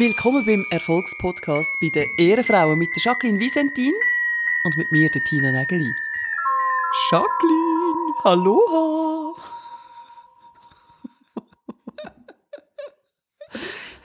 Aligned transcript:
Willkommen 0.00 0.46
beim 0.46 0.64
Erfolgspodcast 0.70 1.78
bei 1.78 1.90
den 1.90 2.08
Ehrenfrauen 2.16 2.78
mit 2.78 2.88
der 2.96 3.02
Jacqueline 3.02 3.38
Visentin 3.38 3.92
und 4.64 4.74
mit 4.78 4.90
mir, 4.90 5.10
der 5.10 5.22
Tina 5.24 5.52
Nägeli. 5.52 5.92
Jacqueline, 7.10 8.14
hallo. 8.24 9.36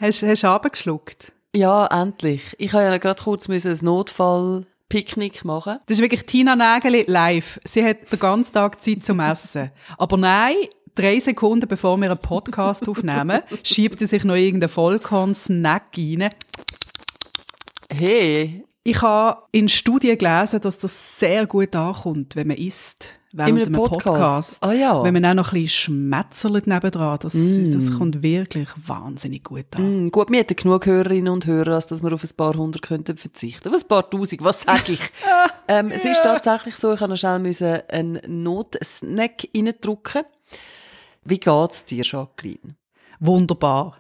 Hast 0.02 0.22
du 0.22 0.50
abgeschluckt? 0.50 1.32
Ja, 1.56 1.88
endlich. 1.88 2.54
Ich 2.58 2.74
habe 2.74 2.84
ja 2.84 2.98
gerade 2.98 3.24
kurz 3.24 3.48
ein 3.48 3.78
Notfallpicknick 3.82 5.46
machen. 5.46 5.80
Das 5.86 5.96
ist 5.96 6.02
wirklich 6.02 6.26
Tina 6.26 6.58
Nägeli 6.58 7.06
live. 7.08 7.58
Sie 7.64 7.86
hat 7.86 8.12
den 8.12 8.20
ganzen 8.20 8.52
Tag 8.52 8.82
Zeit 8.82 9.06
zum 9.06 9.22
Essen. 9.22 9.72
Aber 9.98 10.18
nein, 10.18 10.58
drei 10.96 11.20
Sekunden 11.20 11.68
bevor 11.68 11.98
wir 11.98 12.10
einen 12.10 12.20
Podcast 12.20 12.88
aufnehmen, 12.90 13.42
schiebt 13.64 14.02
er 14.02 14.08
sich 14.08 14.24
noch 14.24 14.36
irgendeinen 14.36 14.70
Vollkorn-Snack 14.70 15.98
rein. 15.98 16.30
Hey. 17.94 18.64
Ich 18.88 19.02
habe 19.02 19.42
in 19.52 19.68
Studien 19.68 20.16
gelesen, 20.16 20.62
dass 20.62 20.78
das 20.78 21.20
sehr 21.20 21.48
gut 21.48 21.76
ankommt, 21.76 22.36
wenn 22.36 22.50
man 22.50 22.58
isst 22.58 23.20
während 23.32 23.66
einem 23.66 23.74
Podcast. 23.74 24.04
Podcast. 24.04 24.64
Ah, 24.64 24.74
ja. 24.74 25.04
Wenn 25.04 25.16
man 25.16 25.26
auch 25.26 25.34
noch 25.34 25.54
ein 25.54 25.64
bisschen 25.64 25.70
schmetzelt 25.70 26.68
nebendran, 26.68 27.18
das, 27.20 27.34
mm. 27.34 27.74
das 27.74 27.98
kommt 27.98 28.22
wirklich 28.22 28.70
wahnsinnig 28.86 29.44
gut 29.44 29.76
an. 29.76 30.06
Mm, 30.06 30.12
gut, 30.12 30.30
wir 30.30 30.38
hätten 30.38 30.56
genug 30.56 30.86
Hörerinnen 30.86 31.34
und 31.34 31.48
Hörer, 31.48 31.74
als 31.74 31.88
dass 31.88 32.04
wir 32.04 32.14
auf 32.14 32.24
ein 32.24 32.38
paar 32.38 32.54
hundert 32.54 32.84
könnten 32.84 33.18
verzichten. 33.18 33.70
Auf 33.70 33.82
ein 33.82 33.88
paar 33.88 34.08
tausend, 34.08 34.44
was 34.44 34.62
sage 34.62 34.92
ich? 34.94 35.02
ähm, 35.68 35.90
es 35.90 36.06
ist 36.06 36.22
tatsächlich 36.22 36.76
so, 36.76 36.94
ich 36.94 37.02
habe 37.02 37.18
schnell 37.18 37.84
einen 37.90 38.20
Notsnack 38.28 39.48
reindrücken 39.56 40.26
wie 41.26 41.40
geht's 41.40 41.86
dir, 41.86 42.04
Jacqueline? 42.04 42.76
Wunderbar. 43.20 43.98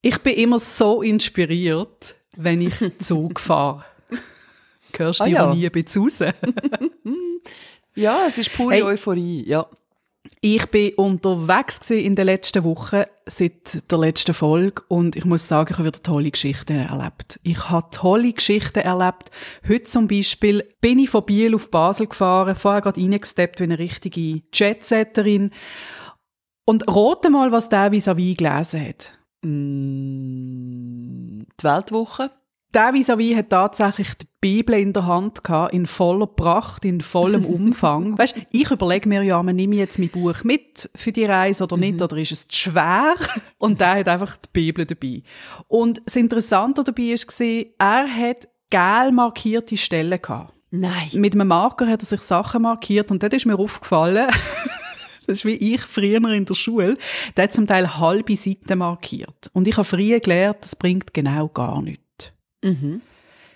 Ich 0.00 0.18
bin 0.18 0.34
immer 0.34 0.58
so 0.58 1.02
inspiriert, 1.02 2.14
wenn 2.36 2.62
ich 2.62 2.74
Zug 3.00 3.40
fahre. 3.40 3.84
Hörst 4.96 5.20
du 5.20 5.24
ah, 5.24 5.28
ja. 5.28 5.54
nie 5.54 5.66
ein 5.66 5.72
bisschen 5.72 6.02
raus? 6.02 6.20
ja, 7.94 8.24
es 8.26 8.38
ist 8.38 8.52
pure 8.54 8.74
hey, 8.74 8.82
Euphorie, 8.82 9.44
ja. 9.46 9.66
Ich 10.40 10.66
bin 10.66 10.94
unterwegs 10.94 11.90
in 11.90 12.14
den 12.14 12.26
letzten 12.26 12.62
Wochen 12.64 13.02
seit 13.26 13.90
der 13.90 13.98
letzten 13.98 14.34
Folge 14.34 14.82
und 14.88 15.16
ich 15.16 15.24
muss 15.24 15.48
sagen, 15.48 15.70
ich 15.72 15.78
habe 15.78 15.88
wieder 15.88 16.02
tolle 16.02 16.30
Geschichten 16.30 16.78
erlebt. 16.78 17.40
Ich 17.42 17.68
habe 17.68 17.88
tolle 17.90 18.32
Geschichten 18.32 18.80
erlebt. 18.80 19.30
Heute 19.66 19.84
zum 19.84 20.06
Beispiel 20.06 20.64
bin 20.80 20.98
ich 20.98 21.10
von 21.10 21.24
Biel 21.24 21.54
auf 21.54 21.70
Basel 21.70 22.06
gefahren, 22.06 22.56
vorher 22.56 22.82
gerade 22.82 23.00
reingesteppt 23.00 23.60
wie 23.60 23.64
eine 23.64 23.78
richtige 23.78 24.42
Jetsetterin 24.52 25.50
und 26.68 26.84
rate 26.86 27.30
mal, 27.30 27.50
was 27.50 27.70
der 27.70 27.90
vis-à-vis 27.90 28.36
gelesen 28.36 28.86
hat. 28.86 29.18
Mm, 29.40 31.44
die 31.58 31.64
Weltwoche. 31.64 32.30
Der 32.74 32.92
vis-à-vis 32.92 33.36
hat 33.36 33.48
tatsächlich 33.48 34.12
die 34.18 34.26
Bibel 34.42 34.78
in 34.78 34.92
der 34.92 35.06
Hand 35.06 35.42
gehabt, 35.42 35.72
in 35.72 35.86
voller 35.86 36.26
Pracht, 36.26 36.84
in 36.84 37.00
vollem 37.00 37.44
Umfang. 37.46 38.18
weißt, 38.18 38.36
ich 38.50 38.70
überlege 38.70 39.08
mir 39.08 39.22
ja, 39.22 39.42
nehme 39.42 39.76
ich 39.76 39.78
jetzt 39.78 39.98
mein 39.98 40.10
Buch 40.10 40.44
mit 40.44 40.90
für 40.94 41.10
die 41.10 41.24
Reise 41.24 41.64
oder 41.64 41.78
nicht, 41.78 42.00
mhm. 42.00 42.02
oder 42.02 42.18
ist 42.18 42.32
es 42.32 42.46
zu 42.46 42.70
schwer? 42.70 43.14
Und 43.58 43.80
der 43.80 44.00
hat 44.00 44.08
einfach 44.08 44.36
die 44.36 44.50
Bibel 44.52 44.84
dabei. 44.84 45.22
Und 45.68 46.02
das 46.04 46.16
Interessante 46.16 46.84
dabei 46.84 47.14
war, 47.14 47.66
er 47.78 48.14
hat 48.14 48.46
gel 48.68 49.12
markierte 49.12 49.78
Stellen 49.78 50.20
gehabt. 50.20 50.52
Nein. 50.70 51.08
Mit 51.14 51.32
einem 51.32 51.48
Marker 51.48 51.86
hat 51.86 52.02
er 52.02 52.06
sich 52.06 52.20
Sachen 52.20 52.60
markiert 52.60 53.10
und 53.10 53.22
dort 53.22 53.32
ist 53.32 53.46
mir 53.46 53.58
aufgefallen, 53.58 54.30
Das 55.28 55.38
ist 55.38 55.44
wie 55.44 55.74
ich 55.74 55.82
früher 55.82 56.24
in 56.32 56.46
der 56.46 56.54
Schule. 56.54 56.96
Der 57.36 57.44
hat 57.44 57.52
zum 57.52 57.66
Teil 57.66 57.98
halbe 57.98 58.34
Seiten 58.34 58.78
markiert. 58.78 59.50
Und 59.52 59.68
ich 59.68 59.76
habe 59.76 59.84
früher 59.84 60.20
gelernt, 60.20 60.58
das 60.62 60.74
bringt 60.74 61.12
genau 61.12 61.48
gar 61.48 61.82
nichts. 61.82 62.32
Mhm. 62.64 63.02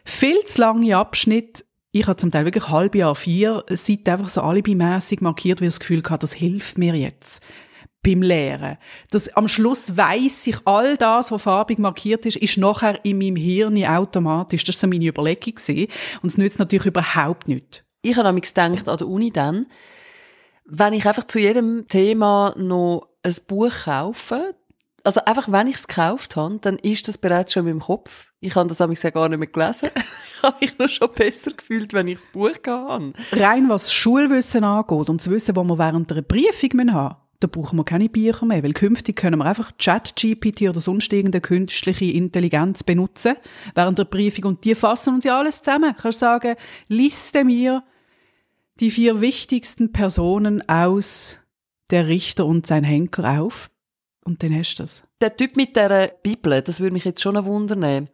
Viel 0.04 0.38
zu 0.44 0.60
lange 0.60 0.96
Abschnitte 0.96 1.64
ich 1.94 2.06
habe 2.06 2.16
zum 2.16 2.30
Teil 2.30 2.46
wirklich 2.46 2.70
halbe 2.70 2.98
Jahr 2.98 3.14
vier 3.14 3.64
Seiten 3.68 4.08
einfach 4.08 4.30
so 4.30 4.40
alibimässig 4.40 5.20
markiert, 5.20 5.60
weil 5.60 5.68
ich 5.68 5.74
das 5.74 5.80
Gefühl 5.80 6.02
hatte, 6.08 6.20
das 6.20 6.32
hilft 6.32 6.78
mir 6.78 6.94
jetzt 6.94 7.42
beim 8.02 8.22
Lehren. 8.22 8.78
Das, 9.10 9.28
am 9.36 9.46
Schluss 9.46 9.94
weiß 9.94 10.46
ich, 10.46 10.56
all 10.64 10.96
das, 10.96 11.30
was 11.30 11.42
farbig 11.42 11.78
markiert 11.78 12.24
ist, 12.24 12.36
ist 12.36 12.56
nachher 12.56 13.04
in 13.04 13.18
meinem 13.18 13.36
Hirn 13.36 13.84
automatisch. 13.84 14.64
Das 14.64 14.76
war 14.76 14.80
so 14.80 14.86
meine 14.88 15.06
Überlegung. 15.06 15.54
Gewesen. 15.54 15.86
Und 16.22 16.28
es 16.30 16.38
nützt 16.38 16.58
natürlich 16.58 16.86
überhaupt 16.86 17.46
nichts. 17.46 17.84
Ich 18.00 18.16
habe 18.16 18.26
nämlich 18.26 18.52
gedacht, 18.52 18.88
an 18.88 18.96
der 18.96 19.06
Uni 19.06 19.30
dann, 19.30 19.66
wenn 20.64 20.92
ich 20.92 21.06
einfach 21.06 21.24
zu 21.24 21.38
jedem 21.38 21.86
Thema 21.88 22.54
noch 22.56 23.08
ein 23.22 23.34
Buch 23.46 23.72
kaufe, 23.84 24.54
also 25.04 25.20
einfach, 25.24 25.50
wenn 25.50 25.66
ich 25.66 25.76
es 25.76 25.88
gekauft 25.88 26.36
habe, 26.36 26.58
dann 26.60 26.78
ist 26.78 27.08
das 27.08 27.18
bereits 27.18 27.52
schon 27.52 27.66
in 27.66 27.74
meinem 27.74 27.80
Kopf. 27.80 28.30
Ich 28.40 28.54
habe 28.54 28.68
das 28.68 28.78
nämlich 28.78 29.00
gar 29.00 29.28
nicht 29.28 29.38
mehr 29.38 29.48
gelesen. 29.48 29.90
ich 30.36 30.42
habe 30.42 30.56
mich 30.60 30.78
noch 30.78 30.88
schon 30.88 31.10
besser 31.12 31.50
gefühlt, 31.50 31.92
wenn 31.92 32.06
ich 32.06 32.18
das 32.18 32.26
Buch 32.32 32.54
habe. 32.66 33.12
Rein 33.32 33.68
was 33.68 33.92
Schulwissen 33.92 34.62
angeht 34.62 35.10
und 35.10 35.20
das 35.20 35.28
Wissen, 35.28 35.54
das 35.54 35.64
wir 35.64 35.78
während 35.78 36.10
der 36.10 36.22
Briefung 36.22 36.92
haben 36.92 37.16
da 37.42 37.48
brauchen 37.48 37.76
wir 37.76 37.84
keine 37.84 38.08
Bücher 38.08 38.46
mehr, 38.46 38.62
weil 38.62 38.72
künftig 38.72 39.16
können 39.16 39.40
wir 39.40 39.46
einfach 39.46 39.72
Chat-GPT 39.72 40.68
oder 40.68 40.80
sonst 40.80 41.12
irgendeine 41.12 41.40
künstliche 41.40 42.04
Intelligenz 42.04 42.84
benutzen 42.84 43.34
während 43.74 43.98
der 43.98 44.04
Briefung 44.04 44.44
und 44.44 44.64
die 44.64 44.74
fassen 44.74 45.14
uns 45.14 45.24
ja 45.24 45.38
alles 45.38 45.60
zusammen. 45.62 45.92
Du 45.96 46.02
kannst 46.02 46.20
sagen, 46.20 46.54
liste 46.88 47.44
mir 47.44 47.82
die 48.82 48.90
vier 48.90 49.20
wichtigsten 49.20 49.92
Personen 49.92 50.68
aus 50.68 51.38
der 51.90 52.08
Richter 52.08 52.44
und 52.44 52.66
sein 52.66 52.82
Henker 52.82 53.40
auf. 53.40 53.70
Und 54.24 54.42
dann 54.42 54.52
hast 54.54 54.74
du 54.74 54.82
das. 54.82 55.04
Der 55.20 55.36
Typ 55.36 55.56
mit 55.56 55.76
der 55.76 56.08
Bibel, 56.22 56.60
das 56.60 56.80
würde 56.80 56.92
mich 56.92 57.04
jetzt 57.04 57.22
schon 57.22 57.42
wundern. 57.44 58.08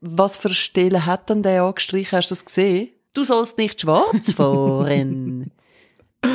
Was 0.00 0.36
für 0.36 0.50
Stellen 0.50 1.06
hat 1.06 1.28
denn 1.28 1.42
der 1.42 1.64
angestrichen? 1.64 2.16
Hast 2.16 2.30
du 2.30 2.34
das 2.34 2.44
gesehen? 2.44 2.90
Du 3.14 3.24
sollst 3.24 3.58
nicht 3.58 3.80
schwarz 3.80 4.32
fahren. 4.32 5.50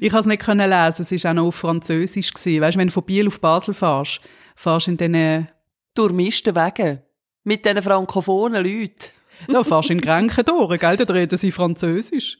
ich 0.00 0.10
konnte 0.10 0.18
es 0.18 0.26
nicht 0.26 0.46
lesen. 0.46 1.02
Es 1.02 1.24
war 1.24 1.30
auch 1.30 1.34
noch 1.34 1.46
auf 1.48 1.54
Französisch. 1.56 2.32
Weißt 2.34 2.46
du, 2.46 2.78
wenn 2.78 2.88
du 2.88 2.92
von 2.92 3.04
Biel 3.04 3.26
auf 3.26 3.40
Basel 3.40 3.74
fährst, 3.74 4.20
fährst 4.56 4.86
du 4.86 4.92
in 4.92 4.96
diesen... 4.96 5.48
Durchmischten 5.94 6.56
Wegen. 6.56 7.02
Mit 7.44 7.66
diesen 7.66 7.82
frankophonen 7.82 8.64
Leuten. 8.64 9.10
Da 9.48 9.62
fährst 9.62 9.90
du 9.90 9.92
in 9.92 10.00
Grenken 10.00 10.46
durch, 10.46 10.80
gell? 10.80 10.96
Da 10.96 11.12
reden 11.12 11.36
sie 11.36 11.50
Französisch. 11.50 12.38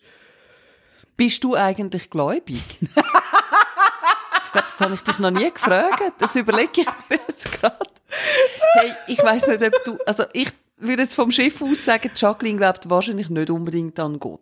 Bist 1.22 1.44
du 1.44 1.55
eigentlich 1.55 2.10
gläubig? 2.10 2.65
ich 2.81 2.88
glaube, 2.91 4.66
das 4.66 4.81
habe 4.81 4.94
ich 4.94 5.03
dich 5.03 5.21
noch 5.21 5.31
nie 5.31 5.53
gefragt. 5.53 6.03
Das 6.19 6.34
überlege 6.34 6.81
ich 6.81 6.87
mir 7.09 7.21
jetzt 7.28 7.53
gerade. 7.53 7.78
Hey, 8.72 8.91
ich 9.06 9.22
weiß 9.22 9.47
nicht, 9.47 9.62
ob 9.62 9.84
du, 9.84 9.99
also 10.05 10.25
ich 10.33 10.49
würde 10.78 11.03
jetzt 11.03 11.15
vom 11.15 11.31
Schiff 11.31 11.62
aus 11.62 11.84
sagen, 11.84 12.10
Jacqueline 12.16 12.59
glaubt 12.59 12.91
wahrscheinlich 12.91 13.31
nicht 13.31 13.50
unbedingt 13.50 14.00
an 14.00 14.19
Gott. 14.19 14.41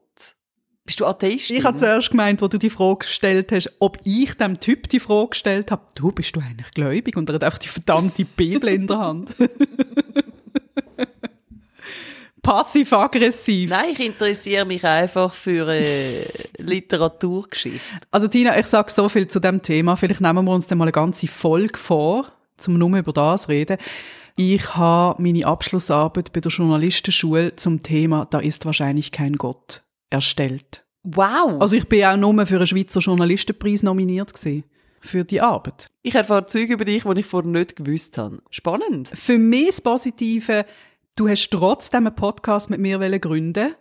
Bist 0.87 1.01
du 1.01 1.05
Atheistin? 1.05 1.59
Ich 1.59 1.65
habe 1.65 1.77
zuerst 1.77 2.13
gemeint, 2.13 2.41
wo 2.41 2.49
du 2.49 2.57
die 2.57 2.71
Frage 2.71 3.01
gestellt 3.01 3.53
hast, 3.53 3.71
ob 3.79 3.99
ich 4.05 4.33
dem 4.39 4.59
Typ 4.59 4.89
die 4.89 5.01
Frage 5.01 5.29
gestellt 5.29 5.71
habe, 5.71 5.83
du, 5.95 6.12
bist 6.12 6.35
du 6.35 6.41
eigentlich 6.41 6.71
gläubig? 6.71 7.15
Und 7.15 7.29
er 7.29 7.35
hat 7.35 7.45
einfach 7.45 7.59
die 7.59 7.69
verdammte 7.69 8.25
Bibel 8.25 8.71
in 8.71 8.87
der 8.87 8.99
Hand. 9.01 9.37
passiv-aggressiv. 12.43 13.71
Nein, 13.71 13.91
ich 13.93 14.01
interessiere 14.01 14.65
mich 14.65 14.85
einfach 14.85 15.35
für 15.35 15.69
äh, 15.69 16.25
Literaturgeschichte. 16.60 17.81
Also 18.10 18.28
Tina, 18.28 18.59
ich 18.59 18.66
sage 18.66 18.91
so 18.91 19.09
viel 19.09 19.26
zu 19.26 19.41
dem 19.41 19.62
Thema. 19.62 19.97
Vielleicht 19.97 20.21
nehmen 20.21 20.44
wir 20.44 20.53
uns 20.53 20.66
dann 20.66 20.78
mal 20.78 20.84
eine 20.84 20.93
ganze 20.93 21.26
Folge 21.26 21.78
vor, 21.78 22.26
zum 22.56 22.75
nur 22.75 22.96
über 22.96 23.12
das 23.12 23.49
reden. 23.49 23.79
Ich 24.37 24.75
habe 24.75 25.20
meine 25.23 25.46
Abschlussarbeit 25.46 26.32
bei 26.32 26.40
der 26.40 26.50
Journalistenschule 26.50 27.56
zum 27.56 27.82
Thema 27.82 28.26
«Da 28.31 28.38
ist 28.38 28.64
wahrscheinlich 28.64 29.12
kein 29.12 29.35
Gott» 29.35 29.82
erstellt. 30.08 30.85
Wow! 31.02 31.61
Also 31.61 31.76
ich 31.76 31.88
bin 31.88 32.05
auch 32.05 32.17
nur 32.17 32.46
für 32.46 32.56
einen 32.56 32.67
Schweizer 32.67 33.00
Journalistenpreis 33.00 33.82
nominiert 33.82 34.35
gewesen 34.35 34.64
für 35.00 35.25
die 35.25 35.40
Arbeit. 35.40 35.90
Ich 36.02 36.14
erfahre 36.14 36.46
Züge 36.46 36.75
über 36.75 36.85
dich, 36.85 37.02
die 37.02 37.20
ich 37.20 37.26
vorher 37.26 37.50
nicht 37.50 37.76
gewusst 37.76 38.19
habe. 38.19 38.43
Spannend. 38.50 39.08
Für 39.08 39.38
mich 39.38 39.67
das 39.67 39.81
Positive, 39.81 40.67
du 41.17 41.29
hast 41.29 41.50
trotzdem 41.50 42.06
einen 42.06 42.17
Podcast 42.17 42.70
mit 42.70 42.81
mir 42.81 42.99
gründen 43.19 43.75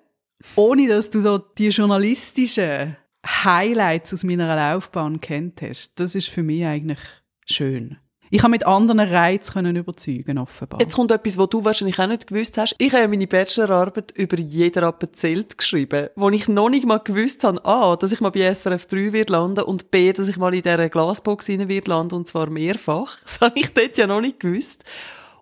ohne 0.55 0.87
dass 0.87 1.09
du 1.09 1.21
so 1.21 1.37
die 1.37 1.69
journalistischen 1.69 2.97
Highlights 3.25 4.13
aus 4.13 4.23
meiner 4.23 4.55
Laufbahn 4.55 5.19
kennt 5.19 5.61
hast. 5.61 5.99
Das 5.99 6.15
ist 6.15 6.29
für 6.29 6.43
mich 6.43 6.65
eigentlich 6.65 6.99
schön. 7.45 7.97
Ich 8.31 8.43
habe 8.43 8.51
mit 8.51 8.65
anderen 8.65 8.99
Reizen 8.99 9.53
können 9.53 9.75
überzeugen, 9.75 10.37
offenbar. 10.37 10.79
Jetzt 10.79 10.95
kommt 10.95 11.11
etwas, 11.11 11.37
was 11.39 11.49
du 11.49 11.65
wahrscheinlich 11.65 11.97
auch 11.99 12.07
nicht 12.07 12.27
gewusst 12.27 12.59
hast. 12.59 12.75
Ich 12.77 12.93
habe 12.93 13.07
meine 13.07 13.25
Bachelorarbeit 13.25 14.11
über 14.11 14.37
jeder 14.37 14.83
Appenzelt 14.83 15.57
geschrieben, 15.57 16.09
wo 16.15 16.29
ich 16.29 16.47
noch 16.47 16.69
nicht 16.69 16.85
mal 16.85 16.99
gewusst 16.99 17.43
habe, 17.43 17.63
A, 17.65 17.95
dass 17.95 18.11
ich 18.11 18.21
mal 18.21 18.29
bei 18.29 18.53
SRF 18.53 18.85
3 18.85 19.13
wird 19.13 19.31
landen 19.31 19.63
und 19.63 19.89
B, 19.89 20.13
dass 20.13 20.27
ich 20.27 20.37
mal 20.37 20.53
in 20.53 20.61
dieser 20.61 20.89
Glasbox 20.89 21.49
rein 21.49 21.67
wird 21.69 21.87
landen 21.87 22.15
und 22.15 22.27
zwar 22.27 22.49
mehrfach. 22.49 23.17
Das 23.23 23.41
habe 23.41 23.59
ich 23.59 23.73
dort 23.73 23.97
ja 23.97 24.05
noch 24.05 24.21
nicht 24.21 24.39
gewusst. 24.39 24.83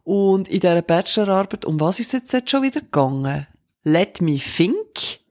Und 0.03 0.47
in 0.47 0.61
dieser 0.61 0.81
Bachelorarbeit, 0.81 1.65
um 1.65 1.79
was 1.79 2.00
ist 2.00 2.13
es 2.13 2.31
jetzt 2.31 2.50
schon 2.50 2.63
wieder 2.63 2.79
gegangen? 2.79 3.47
Let 3.88 4.19
me 4.19 4.38
think. 4.38 5.22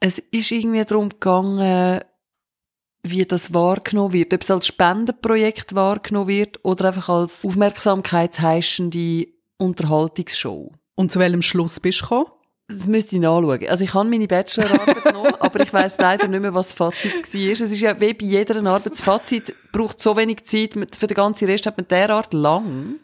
Es 0.00 0.18
ist 0.18 0.50
irgendwie 0.50 0.84
darum 0.84 1.08
gegangen, 1.08 2.00
wie 3.04 3.24
das 3.24 3.54
wahrgenommen 3.54 4.12
wird. 4.12 4.34
Ob 4.34 4.42
es 4.42 4.50
als 4.50 4.66
Spendenprojekt 4.66 5.76
wahrgenommen 5.76 6.26
wird 6.26 6.64
oder 6.64 6.88
einfach 6.88 7.08
als 7.08 7.44
aufmerksamkeitsheischende 7.44 9.28
Unterhaltungsshow. 9.56 10.72
Und 10.96 11.12
zu 11.12 11.20
welchem 11.20 11.42
Schluss 11.42 11.78
bist 11.78 12.00
du 12.00 12.02
gekommen? 12.02 12.26
Das 12.66 12.88
müsste 12.88 13.14
ich 13.14 13.22
nachschauen. 13.22 13.68
Also 13.68 13.84
ich 13.84 13.94
habe 13.94 14.08
meine 14.08 14.26
Bachelorarbeit 14.26 15.04
noch, 15.12 15.40
aber 15.40 15.60
ich 15.60 15.72
weiß 15.72 15.98
leider 15.98 16.26
nicht 16.26 16.40
mehr, 16.40 16.54
was 16.54 16.70
das 16.70 16.76
Fazit 16.76 17.14
war. 17.14 17.52
Es 17.52 17.60
ist 17.60 17.80
ja 17.80 18.00
wie 18.00 18.14
bei 18.14 18.26
jeder 18.26 18.56
Arbeit, 18.66 18.90
das 18.90 19.00
Fazit 19.00 19.54
braucht 19.70 20.02
so 20.02 20.16
wenig 20.16 20.42
Zeit, 20.44 20.72
für 20.98 21.06
den 21.06 21.14
ganzen 21.14 21.46
Rest 21.46 21.66
hat 21.66 21.76
man 21.76 21.86
derart 21.86 22.34
lang. 22.34 22.96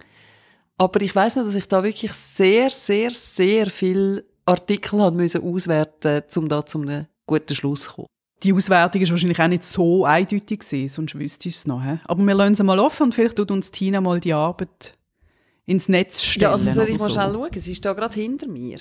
Aber 0.77 1.03
ich 1.03 1.15
weiß 1.15 1.37
noch, 1.37 1.45
dass 1.45 1.55
ich 1.55 1.69
da 1.69 1.85
wirklich 1.85 2.13
sehr, 2.15 2.71
sehr, 2.71 3.11
sehr 3.11 3.67
viel 3.67 4.25
Artikel 4.47 5.01
haben 5.01 5.17
müssen 5.17 5.43
auswerten, 5.43 6.23
um 6.37 6.49
da 6.49 6.65
zu 6.65 6.81
einem 6.81 7.07
guten 7.27 7.55
Schluss 7.55 7.83
zu 7.83 7.93
kommen. 7.93 8.07
Die 8.43 8.53
Auswertung 8.53 9.03
ist 9.03 9.11
wahrscheinlich 9.11 9.41
auch 9.41 9.49
nicht 9.49 9.65
so 9.65 10.05
eindeutig 10.05 10.61
gewesen, 10.61 10.89
sonst 10.89 11.19
wüsste 11.19 11.49
ich 11.49 11.57
es 11.57 11.67
noch. 11.67 11.83
He? 11.83 11.99
Aber 12.05 12.23
wir 12.23 12.35
lassen 12.35 12.55
sie 12.55 12.65
mal 12.65 12.79
offen 12.79 13.05
und 13.05 13.15
vielleicht 13.15 13.37
tut 13.37 13.51
uns 13.51 13.71
Tina 13.71 14.01
mal 14.01 14.19
die 14.19 14.33
Arbeit 14.33 14.97
ins 15.67 15.89
Netz 15.89 16.23
stellen. 16.23 16.43
Ja, 16.45 16.53
also 16.53 16.73
soll 16.73 16.89
ich 16.89 16.99
mal 16.99 17.11
so. 17.11 17.15
schnell 17.15 17.33
schauen? 17.35 17.51
Sie 17.55 17.73
ist 17.73 17.85
da 17.85 17.93
gerade 17.93 18.15
hinter 18.15 18.49
mir. 18.49 18.79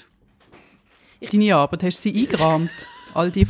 Deine 1.19 1.56
Arbeit, 1.56 1.83
hast 1.83 2.06
du 2.06 2.09
sie 2.09 2.19
eingerahmt? 2.21 2.71
All 3.15 3.31
die, 3.31 3.45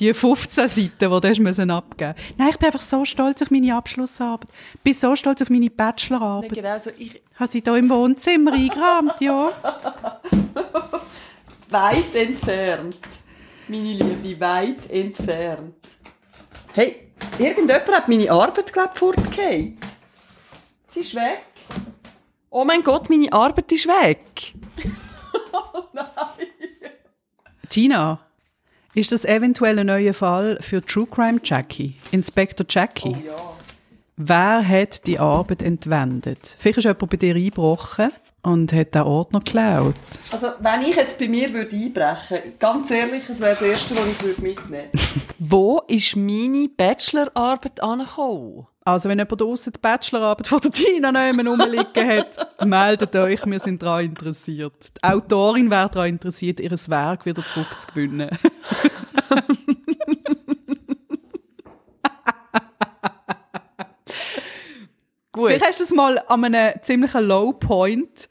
die 0.00 0.14
15 0.14 0.66
Seiten, 0.66 0.90
die 0.98 1.06
du 1.06 1.28
hast 1.28 1.38
müssen 1.38 1.70
abgeben 1.70 2.14
Nein, 2.38 2.48
ich 2.48 2.58
bin 2.58 2.66
einfach 2.66 2.80
so 2.80 3.04
stolz 3.04 3.42
auf 3.42 3.50
meine 3.50 3.76
Abschlussarbeit. 3.76 4.48
Ich 4.76 4.80
bin 4.80 4.94
so 4.94 5.14
stolz 5.14 5.42
auf 5.42 5.50
meine 5.50 5.68
Bachelorarbeit. 5.68 6.54
Genau 6.54 6.78
so. 6.78 6.90
Ich, 6.96 7.20
Ich 7.34 7.40
habe 7.40 7.50
sie 7.50 7.62
hier 7.62 7.76
im 7.76 7.90
Wohnzimmer 7.90 8.52
eingerahmt, 8.52 9.20
ja. 9.20 9.50
weit 11.74 12.14
entfernt. 12.14 12.96
Meine 13.66 13.94
Liebe, 13.94 14.40
weit 14.40 14.90
entfernt. 14.90 15.74
Hey, 16.72 17.10
irgendjemand 17.38 17.88
hat 17.88 18.08
meine 18.08 18.30
Arbeit, 18.30 18.72
glaube 18.72 18.90
ich, 18.92 18.98
fortgegeben. 18.98 19.78
Sie 20.88 21.00
ist 21.00 21.14
weg. 21.14 21.42
Oh 22.50 22.64
mein 22.64 22.82
Gott, 22.84 23.10
meine 23.10 23.32
Arbeit 23.32 23.72
ist 23.72 23.88
weg. 23.88 24.54
Tina, 27.68 28.20
ist 28.94 29.10
das 29.10 29.24
eventuell 29.24 29.80
ein 29.80 29.86
neuer 29.86 30.14
Fall 30.14 30.58
für 30.60 30.80
True 30.80 31.08
Crime 31.10 31.40
Jackie? 31.42 31.96
Inspector 32.12 32.64
Jackie? 32.68 33.16
Wer 34.16 34.66
hat 34.66 35.06
die 35.08 35.18
Arbeit 35.18 35.60
entwendet? 35.60 36.54
Vielleicht 36.58 36.78
ist 36.78 36.84
jemand 36.84 37.10
bei 37.10 37.16
dir 37.16 37.34
eingebrochen 37.34 38.12
und 38.42 38.72
hat 38.72 38.94
den 38.94 39.02
Ordner 39.02 39.40
geklaut. 39.40 39.96
Also, 40.30 40.48
wenn 40.60 40.82
ich 40.82 40.94
jetzt 40.94 41.18
bei 41.18 41.26
mir 41.26 41.52
würde 41.52 41.74
einbrechen 41.74 42.38
ganz 42.60 42.92
ehrlich, 42.92 43.28
es 43.28 43.40
wäre 43.40 43.50
das 43.50 43.62
Erste, 43.62 43.96
was 43.96 44.06
ich 44.06 44.22
würde 44.22 44.42
mitnehmen 44.42 44.88
würde. 44.92 45.04
Wo 45.40 45.82
ist 45.88 46.14
meine 46.14 46.68
Bachelorarbeit 46.68 47.82
angekommen? 47.82 48.68
Also, 48.84 49.08
wenn 49.08 49.18
jemand 49.18 49.40
draussen 49.40 49.72
die 49.72 49.80
Bachelorarbeit 49.80 50.46
von 50.46 50.60
der 50.60 50.70
Tina 50.70 51.10
noch 51.10 51.20
rumliegen 51.20 52.08
hat, 52.08 52.60
meldet 52.64 53.16
euch, 53.16 53.44
wir 53.46 53.58
sind 53.58 53.82
daran 53.82 54.04
interessiert. 54.04 54.92
Die 54.96 55.02
Autorin 55.02 55.70
wäre 55.70 55.88
daran 55.88 56.10
interessiert, 56.10 56.60
ihr 56.60 56.70
Werk 56.70 57.26
wieder 57.26 57.42
zurückzugewinnen. 57.42 58.30
Gut. 65.34 65.48
Vielleicht 65.48 65.64
hast 65.64 65.80
du 65.80 65.84
es 65.84 65.90
mal 65.90 66.18
an 66.28 66.44
einem 66.44 66.80
ziemlichen 66.82 67.26
Low-Point 67.26 68.28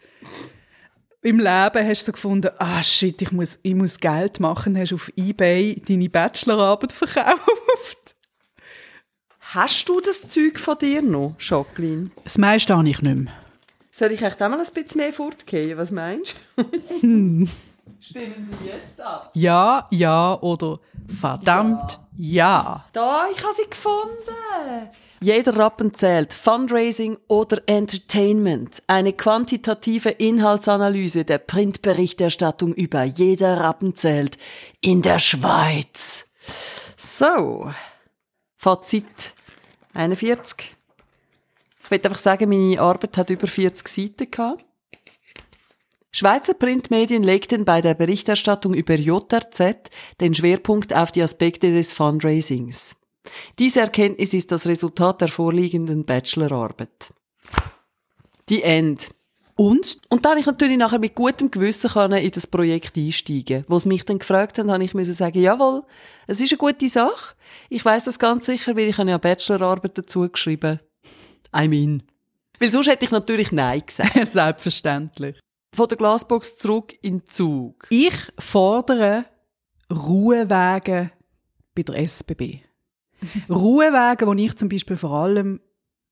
im 1.22 1.38
Leben 1.38 1.88
hast 1.88 2.02
du 2.02 2.06
so 2.06 2.12
gefunden, 2.14 2.52
ah 2.60 2.82
shit, 2.82 3.22
ich 3.22 3.32
muss, 3.32 3.60
ich 3.62 3.76
muss 3.76 4.00
Geld 4.00 4.40
machen, 4.40 4.78
hast 4.78 4.94
auf 4.94 5.12
Ebay 5.16 5.82
deine 5.86 6.10
Bachelorarbeit 6.10 6.92
verkauft. 6.92 8.16
Hast 9.40 9.88
du 9.88 10.00
das 10.00 10.30
Zeug 10.30 10.60
von 10.60 10.78
dir 10.78 11.02
noch, 11.02 11.36
Jacqueline? 11.40 12.12
Das 12.24 12.38
meiste 12.38 12.76
habe 12.76 12.90
ich 12.90 13.02
nicht 13.02 13.16
mehr. 13.16 13.34
Soll 13.92 14.14
ich 14.14 14.22
echt 14.22 14.42
auch 14.42 14.50
mal 14.50 14.60
ein 14.60 14.74
bisschen 14.74 14.98
mehr 14.98 15.14
fortgehen? 15.14 15.78
Was 15.78 15.92
meinst 15.92 16.36
du? 16.56 16.64
Stimmen 17.02 17.48
Sie 18.02 18.68
jetzt 18.68 19.00
ab. 19.00 19.30
Ja, 19.34 19.88
ja 19.92 20.38
oder 20.42 20.80
verdammt 21.20 22.00
ja. 22.18 22.86
Da, 22.94 23.28
ich 23.32 23.44
habe 23.44 23.54
sie 23.56 23.70
gefunden. 23.70 24.90
Jeder 25.20 25.56
Rappen 25.58 25.94
zählt. 25.94 26.34
Fundraising 26.34 27.18
oder 27.28 27.62
Entertainment. 27.66 28.84
Eine 28.88 29.14
quantitative 29.14 30.10
Inhaltsanalyse 30.10 31.24
der 31.24 31.38
Printberichterstattung 31.38 32.74
über 32.74 33.04
Jeder 33.04 33.62
Rappen 33.62 33.96
zählt 33.96 34.38
in 34.82 35.02
der 35.02 35.20
Schweiz. 35.20 36.30
So. 36.98 37.72
Fazit. 38.58 39.34
41. 39.94 40.76
Ich 41.84 41.92
will 41.92 42.02
einfach 42.04 42.20
sagen, 42.20 42.50
meine 42.50 42.82
Arbeit 42.82 43.18
hat 43.18 43.30
über 43.30 43.48
40 43.48 43.88
Seiten 43.88 44.30
gehabt. 44.30 44.66
Schweizer 46.16 46.54
Printmedien 46.54 47.24
legten 47.24 47.66
bei 47.66 47.82
der 47.82 47.96
Berichterstattung 47.96 48.76
über 48.76 48.94
JRZ 48.94 49.90
den 50.22 50.36
Schwerpunkt 50.36 50.96
auf 50.96 51.12
die 51.12 51.24
Aspekte 51.24 51.74
des 51.74 51.94
Fundraisings. 51.94 52.96
Diese 53.58 53.80
Erkenntnis 53.80 54.36
ist 54.36 54.52
das 54.52 54.68
Resultat 54.68 55.22
der 55.22 55.30
vorliegenden 55.30 56.06
Bachelorarbeit. 56.06 57.10
Die 58.48 58.62
End. 58.62 59.10
Und 59.56 59.98
Und 60.10 60.24
da 60.24 60.36
ich 60.36 60.46
natürlich 60.46 60.78
nachher 60.78 61.00
mit 61.00 61.16
gutem 61.16 61.50
Gewissen 61.50 61.90
können 61.90 62.24
in 62.24 62.32
das 62.32 62.46
Projekt 62.46 62.96
einsteigen. 62.96 63.66
Wo 63.68 63.80
sie 63.80 63.88
mich 63.88 64.06
dann 64.06 64.20
gefragt 64.20 64.60
haben, 64.60 64.72
habe 64.72 64.84
ich 64.84 64.94
müssen 64.94 65.14
sagen, 65.14 65.42
jawohl, 65.42 65.82
es 66.28 66.40
ist 66.40 66.52
eine 66.52 66.60
gute 66.60 66.90
Sache. 66.90 67.36
Ich 67.70 67.84
weiß 67.84 68.04
das 68.04 68.20
ganz 68.20 68.46
sicher, 68.46 68.78
weil 68.78 68.88
ich 68.88 69.00
habe 69.00 69.10
ja 69.10 69.16
eine 69.16 69.20
Bachelorarbeit 69.20 69.98
dazu 69.98 70.30
geschrieben. 70.30 70.80
I 71.56 71.68
mean. 71.68 72.04
Weil 72.60 72.70
sonst 72.70 72.88
hätte 72.88 73.06
ich 73.06 73.12
natürlich 73.12 73.52
Nein 73.52 73.82
gesagt. 73.84 74.28
selbstverständlich. 74.32 75.40
Von 75.74 75.88
der 75.88 75.98
Glasbox 75.98 76.58
zurück 76.58 76.94
in 77.02 77.18
den 77.18 77.28
Zug. 77.28 77.88
Ich 77.90 78.14
fordere 78.38 79.26
Ruhewege 79.92 81.12
bei 81.74 81.82
der 81.82 81.98
SBB. 81.98 82.60
Ruhewege, 83.50 84.36
die 84.36 84.46
ich 84.46 84.56
zum 84.56 84.70
Beispiel 84.70 84.98
vor 84.98 85.12
allem 85.12 85.60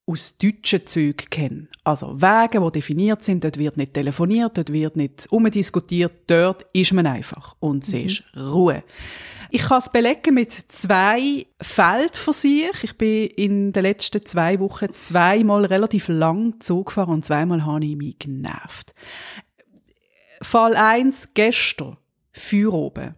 aus 0.07 0.35
deutschen 0.37 0.87
Zügen 0.87 1.29
kenne. 1.29 1.67
Also 1.83 2.19
Wege, 2.19 2.59
die 2.59 2.71
definiert 2.71 3.23
sind, 3.23 3.43
dort 3.43 3.59
wird 3.59 3.77
nicht 3.77 3.93
telefoniert, 3.93 4.57
dort 4.57 4.73
wird 4.73 4.95
nicht 4.95 5.31
umdiskutiert, 5.31 6.13
dort 6.27 6.65
ist 6.73 6.93
man 6.93 7.05
einfach 7.05 7.55
und 7.59 7.83
es 7.83 7.93
ist 7.93 8.23
Ruhe. 8.35 8.83
Ich 9.53 9.63
kann 9.63 9.79
es 9.79 9.91
belegen 9.91 10.33
mit 10.33 10.53
zwei 10.69 11.45
Feldversuchen. 11.61 12.71
Ich 12.83 12.97
bin 12.97 13.27
in 13.27 13.73
den 13.73 13.83
letzten 13.83 14.25
zwei 14.25 14.57
Wochen 14.61 14.93
zweimal 14.93 15.65
relativ 15.65 16.07
lang 16.07 16.61
Zug 16.61 16.87
gefahren 16.87 17.09
und 17.09 17.25
zweimal 17.25 17.65
habe 17.65 17.85
ich 17.85 17.97
mich 17.97 18.17
genervt. 18.17 18.95
Fall 20.41 20.75
1 20.75 21.33
gestern, 21.33 21.97
Feuer 22.31 22.73
oben. 22.73 23.15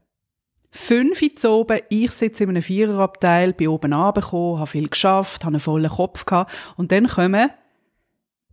Fünf 0.72 1.22
Uhr 1.22 1.52
oben, 1.52 1.80
ich 1.90 2.12
sitze 2.12 2.44
in 2.44 2.50
einem 2.50 2.64
Viererabteil, 2.64 3.54
bin 3.54 3.68
oben 3.68 3.94
runtergekommen, 3.94 4.58
habe 4.60 4.68
viel 4.70 4.90
geschafft, 4.90 5.44
habe 5.44 5.54
einen 5.54 5.60
vollen 5.60 5.90
Kopf 5.90 6.26
gehabt. 6.26 6.52
Und 6.78 6.92
dann 6.92 7.08
kommen 7.08 7.52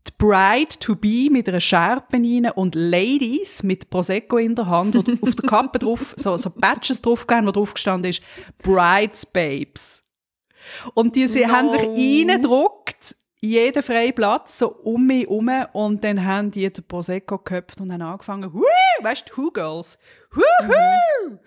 die 0.06 0.12
Bride 0.18 0.78
to 0.80 0.96
be 0.96 1.28
mit 1.30 1.48
einer 1.48 1.60
Schärpe 1.60 2.16
rein 2.16 2.50
und 2.54 2.74
Ladies 2.74 3.62
mit 3.62 3.88
Prosecco 3.90 4.36
in 4.36 4.54
der 4.54 4.66
Hand 4.66 4.96
oder 4.96 5.14
auf 5.20 5.34
der 5.34 5.48
Kappe 5.48 5.78
drauf, 5.78 6.14
so, 6.16 6.36
so 6.36 6.50
Badges 6.50 7.00
drauf 7.00 7.26
gegeben, 7.26 7.46
wo 7.46 7.52
drauf 7.52 7.72
gestanden 7.74 8.10
ist, 8.10 8.22
Brides 8.62 9.24
Babes. 9.26 10.04
Und 10.94 11.16
die 11.16 11.26
sie 11.26 11.46
No. 11.46 11.52
haben 11.52 11.70
sich 11.70 11.82
reingedruckt, 11.82 12.79
jeden 13.42 13.82
freien 13.82 14.14
Platz, 14.14 14.58
so 14.58 14.68
um 14.68 15.06
mich 15.06 15.22
herum, 15.22 15.50
und 15.72 16.04
dann 16.04 16.24
haben 16.24 16.50
die 16.50 16.70
den 16.70 16.84
Prosecco 16.84 17.38
geköpft 17.38 17.80
und 17.80 17.92
haben 17.92 18.02
angefangen, 18.02 18.52
Hui, 18.52 18.64
weißt 19.02 19.30
du, 19.30 19.36
Who 19.36 19.50
Girls, 19.50 19.98
Huhu! 20.34 21.38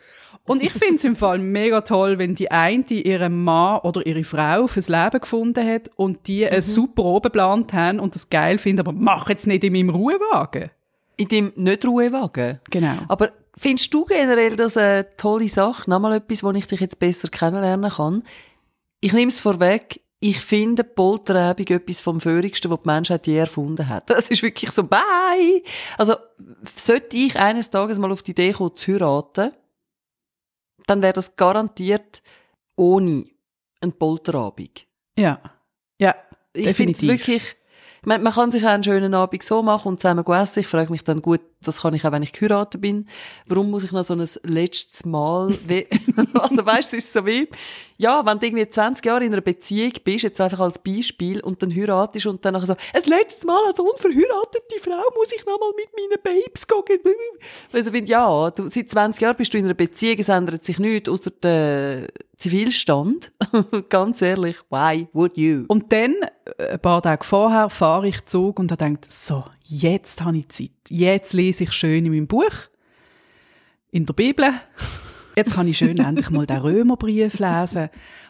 Und 0.46 0.62
ich 0.62 0.74
finde 0.74 0.96
es 0.96 1.04
im 1.06 1.16
Fall 1.16 1.38
mega 1.38 1.82
toll, 1.82 2.18
wenn 2.18 2.36
die 2.36 2.52
eine 2.52 2.84
ihren 2.84 3.44
Mann 3.44 3.80
oder 3.80 4.06
ihre 4.06 4.24
Frau 4.24 4.68
fürs 4.68 4.90
Leben 4.90 5.22
gefunden 5.22 5.66
hat 5.66 5.90
und 5.96 6.28
die 6.28 6.46
einen 6.46 6.62
super 6.62 7.04
oben 7.04 7.24
geplant 7.24 7.72
haben 7.72 8.00
und 8.00 8.14
das 8.14 8.30
geil 8.30 8.58
finden, 8.58 8.82
aber 8.82 8.92
mach 8.92 9.30
jetzt 9.30 9.48
nicht 9.48 9.64
in 9.64 9.72
meinem 9.72 9.90
Ruhewagen. 9.90 10.70
In 11.16 11.28
dem 11.28 11.54
Nicht-Ruhewagen. 11.56 12.60
Genau. 12.72 12.98
Aber 13.08 13.32
findest 13.56 13.94
du 13.94 14.04
generell 14.04 14.56
das 14.56 14.76
eine 14.76 15.08
tolle 15.16 15.48
Sache? 15.48 15.90
Nochmal 15.90 16.18
etwas, 16.18 16.44
wo 16.44 16.52
ich 16.52 16.68
dich 16.68 16.80
jetzt 16.80 17.00
besser 17.00 17.30
kennenlernen 17.30 17.92
kann. 17.92 18.24
Ich 19.00 19.14
nehme 19.14 19.30
es 19.30 19.40
vorweg. 19.40 20.02
Ich 20.26 20.40
finde 20.40 20.86
Polterabend 20.86 21.70
etwas 21.70 22.00
vom 22.00 22.22
Föhrigsten, 22.22 22.72
was 22.72 22.82
die 22.82 22.88
Menschheit 22.88 23.28
je 23.28 23.40
erfunden 23.40 23.90
hat. 23.90 24.10
Das 24.10 24.30
ist 24.30 24.42
wirklich 24.42 24.72
so, 24.72 24.86
bye! 24.86 25.62
Also, 25.98 26.16
sollte 26.78 27.18
ich 27.18 27.38
eines 27.38 27.70
Tages 27.70 28.00
mal 28.00 28.10
auf 28.10 28.24
die 28.24 28.32
Idee 28.32 28.54
kommen, 28.54 28.74
zu 28.74 28.94
heiraten, 28.94 29.52
dann 30.88 31.02
wäre 31.02 31.12
das 31.12 31.36
garantiert 31.36 32.24
ohne 32.78 33.26
einen 33.82 33.92
Polterabend. 33.92 34.88
Ja. 35.20 35.42
Ja. 36.00 36.16
Ich 36.54 36.74
finde 36.74 36.94
es 36.94 37.00
Definitiv. 37.00 37.10
wirklich, 37.10 37.56
Meine, 38.06 38.24
man 38.24 38.34
kann 38.34 38.52
sich 38.52 38.64
auch 38.64 38.70
einen 38.70 38.84
schönen 38.84 39.14
Abend 39.14 39.44
so 39.44 39.64
machen 39.64 39.90
und 39.90 40.02
zusammen 40.02 40.26
essen. 40.26 40.60
Ich 40.60 40.68
frage 40.68 40.92
mich 40.92 41.04
dann, 41.04 41.22
gut, 41.22 41.42
das 41.62 41.82
kann 41.82 41.94
ich 41.94 42.06
auch, 42.06 42.12
wenn 42.12 42.24
ich 42.24 42.34
geheiratet 42.34 42.82
bin. 42.82 43.08
Warum 43.48 43.72
muss 43.72 43.84
ich 43.84 43.92
noch 43.92 44.04
so 44.04 44.14
ein 44.14 44.28
letztes 44.44 45.06
Mal, 45.06 45.58
also 46.34 46.66
weißt 46.66 46.94
du, 46.94 46.98
es 46.98 47.06
ist 47.06 47.14
so 47.14 47.26
wie, 47.26 47.48
ja, 47.98 48.26
wenn 48.26 48.40
du 48.40 48.46
irgendwie 48.46 48.68
20 48.68 49.06
Jahre 49.06 49.24
in 49.24 49.32
einer 49.32 49.42
Beziehung 49.42 49.94
bist, 50.04 50.24
jetzt 50.24 50.42
einfach 50.42 50.60
als 50.60 50.80
Beispiel, 50.80 51.40
und 51.42 51.62
dann 51.62 51.74
heiratest 51.74 52.26
und 52.26 52.44
dann 52.44 52.54
nachher 52.54 52.68
so, 52.68 52.74
ein 52.74 53.04
letztes 53.06 53.46
Mal 53.46 53.62
als 53.68 53.80
unverheiratete 53.80 54.80
Frau 54.82 55.02
muss 55.16 55.32
ich 55.34 55.46
noch 55.46 55.60
mal 55.60 55.72
mit 55.76 55.90
meinen 55.96 56.22
Babes 56.22 56.68
gehen. 56.68 57.00
Also, 57.72 57.90
ich 57.90 57.96
finde, 57.96 58.12
ja, 58.12 58.52
du, 58.52 58.68
seit 58.68 58.92
20 58.92 59.22
Jahren 59.22 59.38
bist 59.38 59.54
du 59.54 59.58
in 59.58 59.66
einer 59.66 59.74
Beziehung, 59.74 60.20
es 60.20 60.30
ändert 60.30 60.64
sich 60.64 60.80
nichts, 60.80 61.08
außer 61.08 61.32
der 61.32 62.10
Zivilstand. 62.44 63.32
Ganz 63.90 64.22
ehrlich, 64.22 64.58
why 64.70 65.08
would 65.14 65.38
you? 65.38 65.64
Und 65.70 65.94
dann, 65.94 66.14
äh, 66.58 66.74
ein 66.74 66.80
paar 66.82 67.02
Tage 67.02 67.24
vorher, 67.24 67.70
fahre 67.70 68.10
ich 68.10 68.26
Zug 68.26 68.60
und 68.60 68.82
denkt, 68.82 69.10
so, 69.10 69.46
jetzt 69.64 70.22
habe 70.22 70.40
ich 70.40 70.50
Zeit. 70.50 70.72
Jetzt 70.90 71.32
lese 71.32 71.64
ich 71.64 71.72
schön 71.72 72.06
in 72.06 72.12
meinem 72.12 72.28
Buch, 72.28 72.52
in 73.92 74.06
der 74.06 74.14
Bibel. 74.14 74.50
Jetzt 75.36 75.56
kann 75.56 75.68
ich 75.68 75.78
schön 75.78 75.98
endlich 76.06 76.30
mal 76.30 76.46
den 76.46 76.58
Römerbrief 76.58 77.40
lesen. 77.40 77.90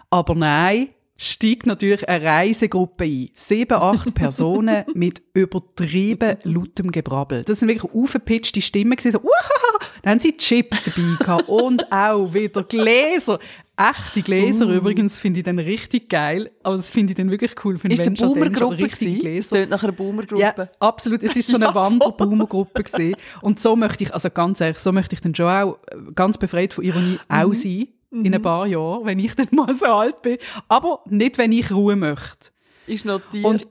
Aber 0.10 0.36
nein, 0.36 0.90
steigt 1.18 1.66
natürlich 1.66 2.08
eine 2.08 2.24
Reisegruppe 2.24 3.06
ein. 3.06 3.30
Sieben, 3.34 3.74
acht 3.74 4.14
Personen 4.14 4.86
mit 4.94 5.22
übertrieben 5.34 6.38
lautem 6.44 6.92
Gebrabbel. 6.92 7.44
Das 7.44 7.60
sind 7.60 7.68
wirklich 7.68 7.94
aufgepitchte 7.94 8.62
Stimmen 8.62 8.96
gewesen, 8.96 9.12
so, 9.12 9.20
Uhaha! 9.20 9.90
Dann 10.02 10.12
haben 10.12 10.20
sie 10.20 10.36
Chips 10.36 10.84
dabei 10.84 11.16
gehabt 11.18 11.50
und 11.50 11.92
auch 11.92 12.34
wieder 12.34 12.64
Gläser. 12.64 13.40
Echte 13.76 14.22
Gläser 14.22 14.68
Uh. 14.68 14.72
übrigens 14.74 15.18
finde 15.18 15.40
ich 15.40 15.46
dann 15.46 15.58
richtig 15.58 16.08
geil. 16.10 16.52
Aber 16.62 16.78
das 16.78 16.90
finde 16.92 17.12
ich 17.12 17.18
dann 17.18 17.32
wirklich 17.32 17.54
cool. 17.66 17.82
Wenn 17.82 17.92
Ist 17.92 18.02
es 18.02 18.08
eine 18.08 18.16
Boomergruppe? 18.16 18.88
Gläser 18.88 19.56
Tönt 19.56 19.70
nach 19.72 19.82
einer 19.84 19.92
Boomergruppe. 19.92 20.42
ja, 20.42 20.54
absolut. 20.80 21.24
Es 21.24 21.36
ist 21.36 21.50
so 21.50 21.56
eine 21.56 21.66
Ja. 21.74 21.76
Wanderboomergruppe 21.76 22.84
gesehen. 22.84 23.16
Und 23.42 23.60
so 23.60 23.76
möchte 23.76 24.04
ich, 24.04 24.14
also 24.14 24.30
ganz 24.30 24.62
ehrlich, 24.62 24.78
so 24.80 24.92
möchte 24.92 25.16
ich 25.16 25.22
dann 25.22 25.34
schon 25.34 25.48
auch 25.48 25.80
äh, 25.92 25.96
ganz 26.14 26.38
befreit 26.38 26.74
von 26.74 26.84
Ironie 26.84 27.14
Mhm. 27.14 27.36
auch 27.36 27.54
sein. 27.54 27.88
In 28.12 28.32
ein 28.36 28.42
paar 28.44 28.68
Jahren, 28.68 29.06
wenn 29.08 29.18
ich 29.18 29.34
dann 29.34 29.48
mal 29.52 29.74
so 29.74 29.88
alt 29.88 30.22
bin. 30.22 30.38
Aber 30.68 31.02
nicht, 31.10 31.40
wenn 31.40 31.52
ich 31.52 31.72
Ruhe 31.72 31.96
möchte. 31.96 32.52
Ist 32.86 33.06
notiert. 33.06 33.44
Und 33.44 33.66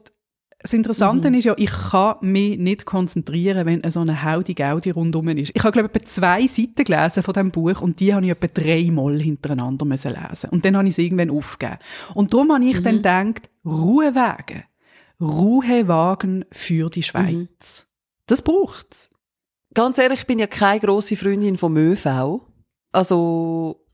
das 0.63 0.71
Interessante 0.71 1.27
ist 1.27 1.43
ja, 1.43 1.53
ich 1.57 1.71
kann 1.91 2.15
mich 2.21 2.57
nicht 2.57 2.85
konzentrieren, 2.85 3.65
wenn 3.65 3.91
so 3.91 3.99
eine 3.99 4.23
Haudi 4.23 4.53
Gaudi 4.53 4.91
rundum 4.91 5.27
ist. 5.27 5.51
Ich 5.53 5.61
habe, 5.61 5.73
glaube 5.73 5.89
ich, 5.89 5.95
etwa 5.95 6.05
zwei 6.05 6.47
Seiten 6.47 6.85
gelesen 6.85 7.21
von 7.21 7.33
diesem 7.33 7.51
Buch 7.51 7.81
und 7.81 7.99
die 7.99 8.13
habe 8.13 8.25
ich 8.25 8.31
etwa 8.31 8.47
dreimal 8.47 9.19
hintereinander 9.19 9.83
müssen 9.83 10.13
lesen. 10.13 10.51
Und 10.51 10.63
dann 10.63 10.77
habe 10.77 10.87
ich 10.87 10.93
es 10.93 10.99
irgendwann 10.99 11.31
aufgegeben. 11.31 11.79
Und 12.13 12.33
darum 12.33 12.53
habe 12.53 12.63
ich 12.63 12.81
dann 12.81 12.95
gedacht, 12.95 13.49
Ruhewagen. 13.65 14.63
Ruhewagen 15.19 16.45
für 16.53 16.89
die 16.89 17.03
Schweiz. 17.03 17.89
Das 18.27 18.41
braucht's. 18.41 19.11
Ganz 19.73 19.97
ehrlich, 19.97 20.21
ich 20.21 20.27
bin 20.27 20.39
ja 20.39 20.47
keine 20.47 20.79
grosse 20.79 21.17
Freundin 21.17 21.57
vom 21.57 21.75
ÖV. 21.75 22.39
Also, 22.93 23.85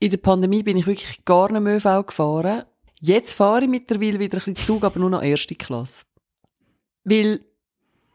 in 0.00 0.10
der 0.10 0.18
Pandemie 0.18 0.62
bin 0.62 0.76
ich 0.76 0.86
wirklich 0.86 1.24
gar 1.24 1.50
nicht 1.50 1.62
mehr 1.62 1.76
ÖV 1.76 2.06
gefahren. 2.06 2.64
Jetzt 3.00 3.34
fahre 3.34 3.64
ich 3.64 3.68
mittlerweile 3.68 4.18
wieder 4.18 4.38
ein 4.38 4.54
bisschen 4.54 4.56
Zug, 4.56 4.84
aber 4.84 4.98
nur 4.98 5.10
noch 5.10 5.22
erste 5.22 5.54
Klasse. 5.54 6.04
Weil, 7.04 7.40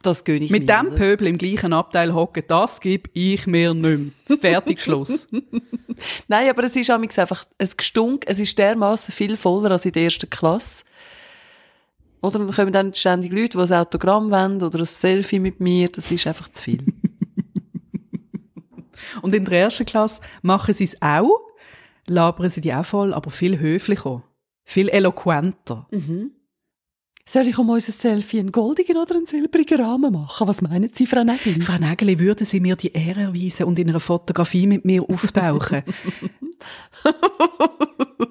das 0.02 0.24
gönne 0.24 0.46
ich 0.46 0.52
Mit 0.52 0.68
mir. 0.68 0.82
dem? 0.82 0.96
Pöbel 0.96 1.28
im 1.28 1.38
gleichen 1.38 1.74
Abteil 1.74 2.14
hocken, 2.14 2.44
das 2.48 2.82
gebe 2.82 3.10
ich 3.14 3.46
mir 3.46 3.74
nicht 3.74 4.14
mehr. 4.28 4.38
Fertig, 4.38 4.82
Schluss. 4.82 5.28
Nein, 6.28 6.50
aber 6.50 6.64
es 6.64 6.76
ist 6.76 6.90
einfach 6.90 7.46
ein 7.58 7.70
Gestunk. 7.76 8.24
Es 8.26 8.40
ist 8.40 8.58
dermaßen 8.58 9.14
viel 9.14 9.36
voller 9.36 9.72
als 9.72 9.86
in 9.86 9.92
der 9.92 10.04
ersten 10.04 10.30
Klasse. 10.30 10.84
Oder 12.22 12.40
dann 12.40 12.52
kommen 12.52 12.74
dann 12.74 12.94
ständig 12.94 13.32
Leute, 13.32 13.58
die 13.58 13.74
ein 13.74 13.80
Autogramm 13.80 14.30
wollen 14.30 14.62
oder 14.62 14.80
ein 14.80 14.86
Selfie 14.86 15.40
mit 15.40 15.60
mir. 15.60 15.90
Das 15.90 16.12
ist 16.12 16.28
einfach 16.28 16.50
zu 16.50 16.64
viel. 16.64 16.84
Und 19.22 19.34
in 19.34 19.46
der 19.46 19.60
ersten 19.60 19.86
Klasse 19.86 20.22
machen 20.42 20.74
sie 20.74 20.84
es 20.86 21.02
auch, 21.02 21.40
labern 22.08 22.50
sie 22.50 22.62
die 22.62 22.74
auch 22.74 22.86
voll, 22.86 23.14
aber 23.14 23.32
viel 23.32 23.60
höflicher, 23.60 24.24
viel 24.70 24.90
eloquenter. 24.90 25.88
Soll 27.26 27.48
ich 27.48 27.58
um 27.58 27.70
unser 27.70 27.92
Selfie 27.92 28.40
einen 28.40 28.52
goldigen 28.52 28.98
oder 28.98 29.16
einen 29.16 29.26
silbrigen 29.26 29.82
Rahmen 29.82 30.14
machen? 30.14 30.48
Was 30.48 30.62
meinen 30.62 30.92
Sie, 30.94 31.06
Frau 31.06 31.24
Nägeli? 31.24 31.60
Frau 31.60 31.78
Nägeli, 31.78 32.20
würden 32.20 32.46
Sie 32.46 32.60
mir 32.60 32.76
die 32.76 32.92
Ehre 32.92 33.22
erweisen 33.22 33.66
und 33.66 33.80
in 33.80 33.90
einer 33.90 34.00
Fotografie 34.00 34.68
mit 34.68 34.86
mir 34.86 35.04
auftauchen? 35.08 35.84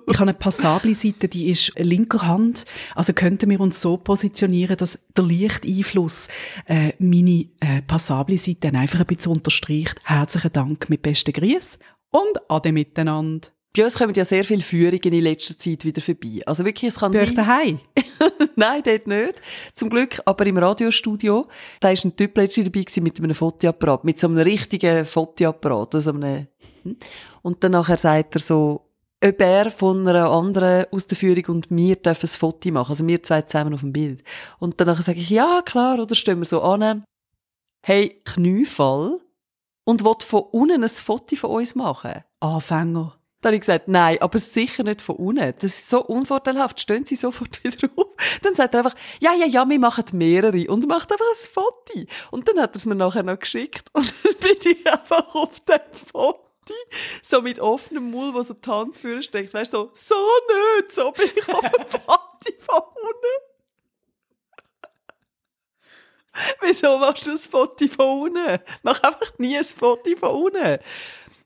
ich 0.06 0.18
habe 0.18 0.30
eine 0.30 0.34
passable 0.34 0.94
Seite, 0.94 1.28
die 1.28 1.48
ist 1.48 1.72
linker 1.78 2.26
Hand. 2.26 2.64
Also 2.94 3.12
könnten 3.12 3.50
wir 3.50 3.60
uns 3.60 3.80
so 3.80 3.96
positionieren, 3.96 4.76
dass 4.76 4.98
der 5.16 5.24
Lichteinfluss 5.24 6.28
äh, 6.66 6.92
meine 6.98 7.46
äh, 7.60 7.82
passable 7.86 8.38
Seite 8.38 8.68
einfach 8.68 9.00
ein 9.00 9.06
bisschen 9.06 9.32
unterstreicht. 9.32 10.00
Herzlichen 10.04 10.52
Dank 10.52 10.90
mit 10.90 11.02
besten 11.02 11.32
Grüßen 11.32 11.80
und 12.10 12.50
ade 12.50 12.72
miteinander. 12.72 13.48
Bei 13.78 13.84
uns 13.84 13.94
kommen 13.94 14.12
ja 14.12 14.24
sehr 14.24 14.42
viele 14.42 14.60
Führungen 14.60 15.12
in 15.12 15.22
letzter 15.22 15.56
Zeit 15.56 15.84
wieder 15.84 16.00
vorbei. 16.00 16.42
Also 16.44 16.64
wirklich, 16.64 16.88
es 16.88 16.98
kann 16.98 17.12
Bei 17.12 17.24
sein... 17.24 17.36
daheim? 17.36 17.80
Nein, 18.56 18.82
dort 18.84 19.06
nicht. 19.06 19.40
Zum 19.72 19.88
Glück, 19.88 20.20
aber 20.24 20.46
im 20.46 20.58
Radiostudio, 20.58 21.46
da 21.78 21.90
ist 21.90 22.04
ein 22.04 22.16
Typ 22.16 22.36
letztens 22.36 22.64
dabei 22.64 22.84
mit 23.00 23.18
einem 23.20 23.34
Fotoapparat, 23.34 24.02
mit 24.02 24.18
so 24.18 24.26
einem 24.26 24.38
richtigen 24.38 25.06
Fotoapparat, 25.06 25.94
also 25.94 26.10
einem, 26.10 26.48
hm. 26.82 26.96
und 27.42 27.62
dann 27.62 27.70
nachher 27.70 27.98
sagt 27.98 28.34
er 28.34 28.40
so, 28.40 28.90
ob 29.24 29.40
er 29.40 29.70
von 29.70 30.08
einer 30.08 30.28
anderen 30.28 30.86
aus 30.90 31.06
der 31.06 31.16
Führung 31.16 31.44
und 31.46 31.70
wir 31.70 31.94
dürfen 31.94 32.26
ein 32.26 32.36
Foto 32.36 32.72
machen, 32.72 32.90
also 32.90 33.06
wir 33.06 33.22
zwei 33.22 33.42
zusammen 33.42 33.74
auf 33.74 33.80
dem 33.80 33.92
Bild. 33.92 34.24
Und 34.58 34.80
dann 34.80 35.00
sage 35.00 35.20
ich, 35.20 35.30
ja, 35.30 35.62
klar, 35.64 36.00
oder 36.00 36.16
stehen 36.16 36.40
wir 36.40 36.46
so 36.46 36.62
an, 36.62 37.04
hey, 37.86 38.20
Kniefall, 38.24 39.20
und 39.84 40.04
will 40.04 40.14
von 40.26 40.42
unten 40.50 40.82
ein 40.82 40.88
Foto 40.88 41.36
von 41.36 41.50
uns 41.50 41.76
machen. 41.76 42.24
Anfänger. 42.40 43.17
Dann 43.40 43.50
habe 43.50 43.56
ich 43.56 43.60
gesagt, 43.60 43.86
nein, 43.86 44.20
aber 44.20 44.38
sicher 44.38 44.82
nicht 44.82 45.00
von 45.00 45.14
unten. 45.14 45.54
Das 45.60 45.70
ist 45.70 45.88
so 45.88 46.04
unvorteilhaft. 46.04 46.80
Stehen 46.80 47.06
Sie 47.06 47.14
sofort 47.14 47.62
wieder 47.64 47.88
auf. 47.94 48.06
Dann 48.42 48.56
sagt 48.56 48.74
er 48.74 48.84
einfach, 48.84 48.96
ja, 49.20 49.32
ja, 49.32 49.46
ja, 49.46 49.68
wir 49.68 49.78
machen 49.78 50.04
mehrere. 50.12 50.66
Und 50.68 50.88
macht 50.88 51.12
einfach 51.12 51.24
ein 51.24 51.48
Foto. 51.48 52.04
Und 52.32 52.48
dann 52.48 52.60
hat 52.60 52.74
er 52.74 52.78
es 52.78 52.86
mir 52.86 52.96
nachher 52.96 53.22
noch 53.22 53.38
geschickt. 53.38 53.88
Und 53.92 54.12
dann 54.24 54.34
bin 54.40 54.56
ich 54.72 54.86
einfach 54.90 55.34
auf 55.34 55.60
dem 55.60 55.80
Foto. 56.10 56.44
So 57.22 57.40
mit 57.40 57.60
offenem 57.60 58.10
Mund, 58.10 58.34
wo 58.34 58.42
so 58.42 58.54
die 58.54 58.68
Hand 58.68 58.98
steckt. 59.20 59.54
Weißt 59.54 59.72
du, 59.72 59.78
so, 59.78 59.90
so 59.92 60.14
nicht. 60.76 60.92
So 60.92 61.12
bin 61.12 61.30
ich 61.34 61.48
auf 61.48 61.60
dem 61.60 61.86
Foto 61.88 62.52
von 62.58 62.82
unten. 63.02 63.48
Wieso 66.60 66.98
machst 66.98 67.26
du 67.26 67.30
ein 67.30 67.38
Foto 67.38 67.86
von 67.86 68.20
unten? 68.22 68.58
Mach 68.82 69.02
einfach 69.02 69.38
nie 69.38 69.56
ein 69.56 69.64
Foto 69.64 70.16
von 70.16 70.30
unten. 70.30 70.78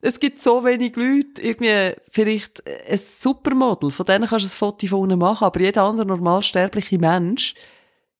Es 0.04 0.18
gibt 0.18 0.42
so 0.42 0.64
wenig 0.64 0.96
Leute, 0.96 1.40
irgendwie 1.40 1.94
vielleicht 2.10 2.60
ein 2.66 2.96
Supermodel, 2.98 3.92
von 3.92 4.04
denen 4.04 4.26
kannst 4.26 4.44
du 4.44 4.48
ein 4.48 4.58
Foto 4.58 4.86
von 4.88 4.98
unten 5.00 5.18
machen, 5.18 5.44
aber 5.44 5.60
jeder 5.60 5.84
andere 5.84 6.04
normalsterbliche 6.06 6.98
Mensch, 6.98 7.54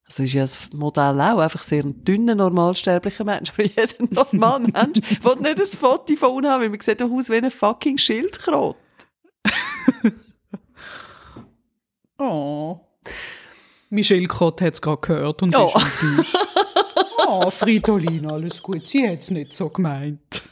also 0.05 0.23
ist 0.23 0.33
ja 0.33 0.43
das 0.43 0.73
Modell 0.73 1.21
auch 1.21 1.39
einfach 1.39 1.65
sehr 1.65 1.83
ein 1.83 2.05
dünner 2.05 2.37
normalsterblicher 2.37 3.25
Mensch, 3.25 3.51
aber 3.55 3.65
jeder 3.65 3.95
normale 4.11 4.69
Mensch 4.69 5.01
will 5.25 5.37
nicht 5.41 5.59
ein 5.59 5.67
Foto 5.79 6.15
von 6.15 6.31
unten 6.31 6.51
haben, 6.51 6.63
weil 6.63 6.69
man 6.71 6.81
sieht 6.81 7.01
doch 7.01 7.11
aus 7.11 7.29
wie 7.31 7.37
ein 7.37 7.51
fucking 7.51 7.99
Schildkröte. 7.99 8.77
Oh. 12.19 12.79
Michelle 13.91 14.29
Kott 14.29 14.61
hat 14.61 14.75
es 14.75 14.81
gerade 14.81 15.01
gehört 15.01 15.43
und 15.43 15.57
Oh. 15.57 15.67
ist 15.67 15.75
enttäuscht. 15.75 16.37
Oh, 17.27 17.51
Fridolin, 17.51 18.31
alles 18.31 18.63
gut. 18.63 18.87
Sie 18.87 19.09
hat 19.09 19.21
es 19.23 19.31
nicht 19.31 19.53
so 19.55 19.69
gemeint. 19.71 20.43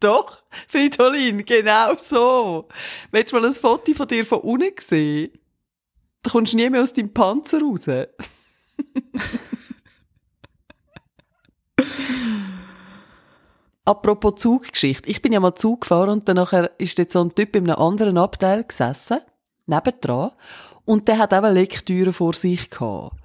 Doch, 0.00 0.42
Fridolin, 0.66 1.44
genau 1.44 1.94
so. 1.98 2.66
Willst 3.10 3.32
du 3.32 3.36
mal 3.36 3.46
ein 3.46 3.52
Foto 3.52 3.92
von 3.92 4.08
dir 4.08 4.24
von 4.24 4.40
unten 4.40 4.72
sehen? 4.78 5.30
Da 6.22 6.30
kommst 6.30 6.54
du 6.54 6.56
nie 6.56 6.70
mehr 6.70 6.82
aus 6.82 6.94
deinem 6.94 7.12
Panzer 7.12 7.60
raus. 7.60 7.86
Apropos 13.84 14.36
Zuggeschichte. 14.36 15.08
Ich 15.08 15.20
bin 15.20 15.32
ja 15.32 15.40
mal 15.40 15.54
Zug 15.54 15.82
gefahren 15.82 16.10
und 16.10 16.28
dann 16.28 16.38
ist 16.78 16.98
dort 16.98 17.10
so 17.10 17.22
ein 17.22 17.34
Typ 17.34 17.56
in 17.56 17.68
einem 17.68 17.82
anderen 17.82 18.16
Abteil 18.18 18.64
gesessen, 18.64 19.20
nebendran, 19.66 20.32
und 20.84 21.08
der 21.08 21.18
hat 21.18 21.32
eben 21.32 21.52
Lektüre 21.52 22.12
vor 22.12 22.34
sich 22.34 22.70
gehabt. 22.70 23.19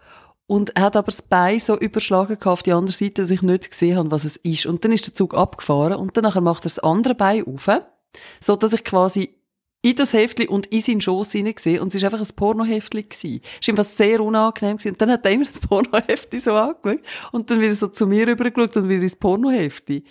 Und 0.47 0.75
er 0.75 0.83
hat 0.83 0.95
aber 0.95 1.07
das 1.07 1.23
Bein 1.23 1.59
so 1.59 1.77
überschlagen 1.77 2.37
auf 2.43 2.61
die 2.61 2.73
andere 2.73 2.95
Seite, 2.95 3.23
dass 3.23 3.31
ich 3.31 3.41
nicht 3.41 3.71
gesehen 3.71 3.97
habe, 3.97 4.11
was 4.11 4.25
es 4.25 4.37
ist. 4.37 4.65
Und 4.67 4.85
dann 4.85 4.91
ist 4.91 5.07
der 5.07 5.15
Zug 5.15 5.33
abgefahren 5.33 5.95
und 5.95 6.15
dann 6.15 6.23
nachher 6.23 6.41
macht 6.41 6.63
er 6.63 6.69
das 6.69 6.79
andere 6.79 7.15
Bein 7.15 7.45
auf, 7.47 7.69
so 8.39 8.55
dass 8.55 8.73
ich 8.73 8.83
quasi 8.83 9.35
in 9.81 9.95
das 9.95 10.13
Heftli 10.13 10.47
und 10.47 10.65
in 10.67 10.81
seinen 10.81 11.01
Schoss 11.01 11.31
hineingesehen 11.31 11.79
und 11.79 11.93
es 11.93 12.01
war 12.01 12.11
einfach 12.11 12.27
ein 12.27 12.35
Pornoheftli. 12.35 13.05
Es 13.11 13.23
war 13.23 13.31
ihm 13.67 13.75
fast 13.75 13.97
sehr 13.97 14.19
unangenehm 14.19 14.77
gewesen. 14.77 14.93
Und 14.93 15.01
dann 15.01 15.11
hat 15.11 15.25
er 15.25 15.31
immer 15.31 15.45
das 15.45 15.59
Pornoheftli 15.59 16.39
so 16.39 16.53
angeschaut 16.53 17.01
und 17.31 17.49
dann 17.49 17.59
wieder 17.59 17.73
so 17.73 17.87
zu 17.87 18.07
mir 18.07 18.27
rübergeschaut 18.27 18.77
und 18.77 18.89
wieder 18.89 19.03
ins 19.03 19.15
Pornoheftli. 19.15 20.03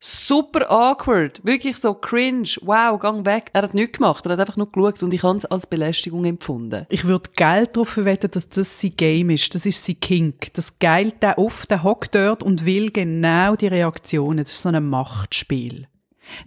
Super 0.00 0.70
awkward, 0.70 1.40
wirklich 1.44 1.76
so 1.76 1.94
cringe, 1.94 2.56
wow, 2.62 2.98
gang 2.98 3.26
weg. 3.26 3.50
Er 3.52 3.62
hat 3.62 3.74
nichts 3.74 3.98
gemacht, 3.98 4.24
er 4.26 4.32
hat 4.32 4.40
einfach 4.40 4.56
nur 4.56 4.70
geschaut 4.70 5.02
und 5.02 5.12
ich 5.12 5.22
habe 5.22 5.38
es 5.38 5.44
als 5.44 5.66
Belästigung 5.66 6.24
empfunden. 6.24 6.86
Ich 6.88 7.06
würde 7.06 7.30
Geld 7.34 7.76
darauf 7.76 7.88
verwetten, 7.88 8.30
dass 8.30 8.48
das 8.48 8.80
sein 8.80 8.92
Game 8.96 9.30
ist, 9.30 9.54
das 9.54 9.66
ist 9.66 9.84
sein 9.84 9.98
Kink. 10.00 10.52
Das 10.54 10.78
Geld 10.78 11.22
der 11.22 11.38
oft, 11.38 11.70
der 11.70 11.82
hockt 11.82 12.14
dort 12.14 12.42
und 12.42 12.64
will 12.64 12.90
genau 12.90 13.56
die 13.56 13.66
Reaktionen. 13.66 14.38
Das 14.38 14.52
ist 14.52 14.62
so 14.62 14.68
ein 14.68 14.88
Machtspiel. 14.88 15.88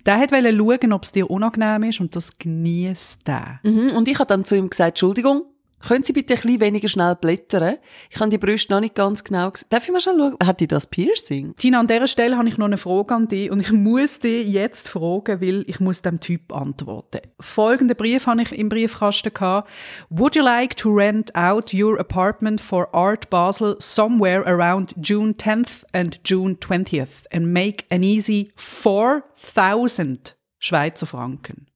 Der 0.05 0.17
hat 0.17 0.31
schauen, 0.31 0.93
ob 0.93 1.03
es 1.03 1.11
dir 1.11 1.29
unangenehm 1.29 1.83
ist 1.83 1.99
und 1.99 2.15
das 2.15 2.37
genießt 2.37 3.27
der. 3.27 3.59
Mhm, 3.63 3.91
und 3.95 4.07
ich 4.07 4.19
habe 4.19 4.27
dann 4.27 4.45
zu 4.45 4.55
ihm 4.55 4.69
gesagt, 4.69 4.91
Entschuldigung, 4.91 5.43
können 5.87 6.03
Sie 6.03 6.13
bitte 6.13 6.33
ein 6.33 6.41
bisschen 6.41 6.61
weniger 6.61 6.87
schnell 6.87 7.15
blättern? 7.15 7.77
Ich 8.09 8.19
habe 8.19 8.29
die 8.29 8.37
Brüste 8.37 8.73
noch 8.73 8.79
nicht 8.79 8.95
ganz 8.95 9.23
genau 9.23 9.49
gesehen. 9.49 9.67
Darf 9.69 9.85
ich 9.85 9.91
mal 9.91 9.99
schauen? 9.99 10.35
Hat 10.43 10.59
die 10.59 10.67
das 10.67 10.87
Piercing? 10.87 11.55
Tina, 11.55 11.79
an 11.79 11.87
dieser 11.87 12.07
Stelle 12.07 12.37
habe 12.37 12.47
ich 12.47 12.57
noch 12.57 12.65
eine 12.65 12.77
Frage 12.77 13.15
an 13.15 13.27
dich 13.27 13.51
und 13.51 13.59
ich 13.59 13.71
muss 13.71 14.19
dich 14.19 14.47
jetzt 14.47 14.89
fragen, 14.89 15.41
weil 15.41 15.63
ich 15.67 15.79
muss 15.79 16.01
dem 16.01 16.19
Typ 16.19 16.53
antworten. 16.53 17.21
Folgenden 17.39 17.97
Brief 17.97 18.27
habe 18.27 18.41
ich 18.41 18.51
im 18.51 18.69
Briefkasten 18.69 19.33
gehabt. 19.33 19.69
Would 20.09 20.35
you 20.35 20.43
like 20.43 20.75
to 20.77 20.91
rent 20.91 21.35
out 21.35 21.73
your 21.73 21.99
apartment 21.99 22.61
for 22.61 22.93
Art 22.93 23.29
Basel 23.29 23.75
somewhere 23.79 24.45
around 24.45 24.93
June 24.97 25.33
10th 25.33 25.83
and 25.93 26.19
June 26.23 26.57
20th 26.59 27.25
and 27.31 27.47
make 27.47 27.85
an 27.89 28.03
easy 28.03 28.51
4000 28.55 30.35
Schweizer 30.59 31.05
Franken? 31.05 31.67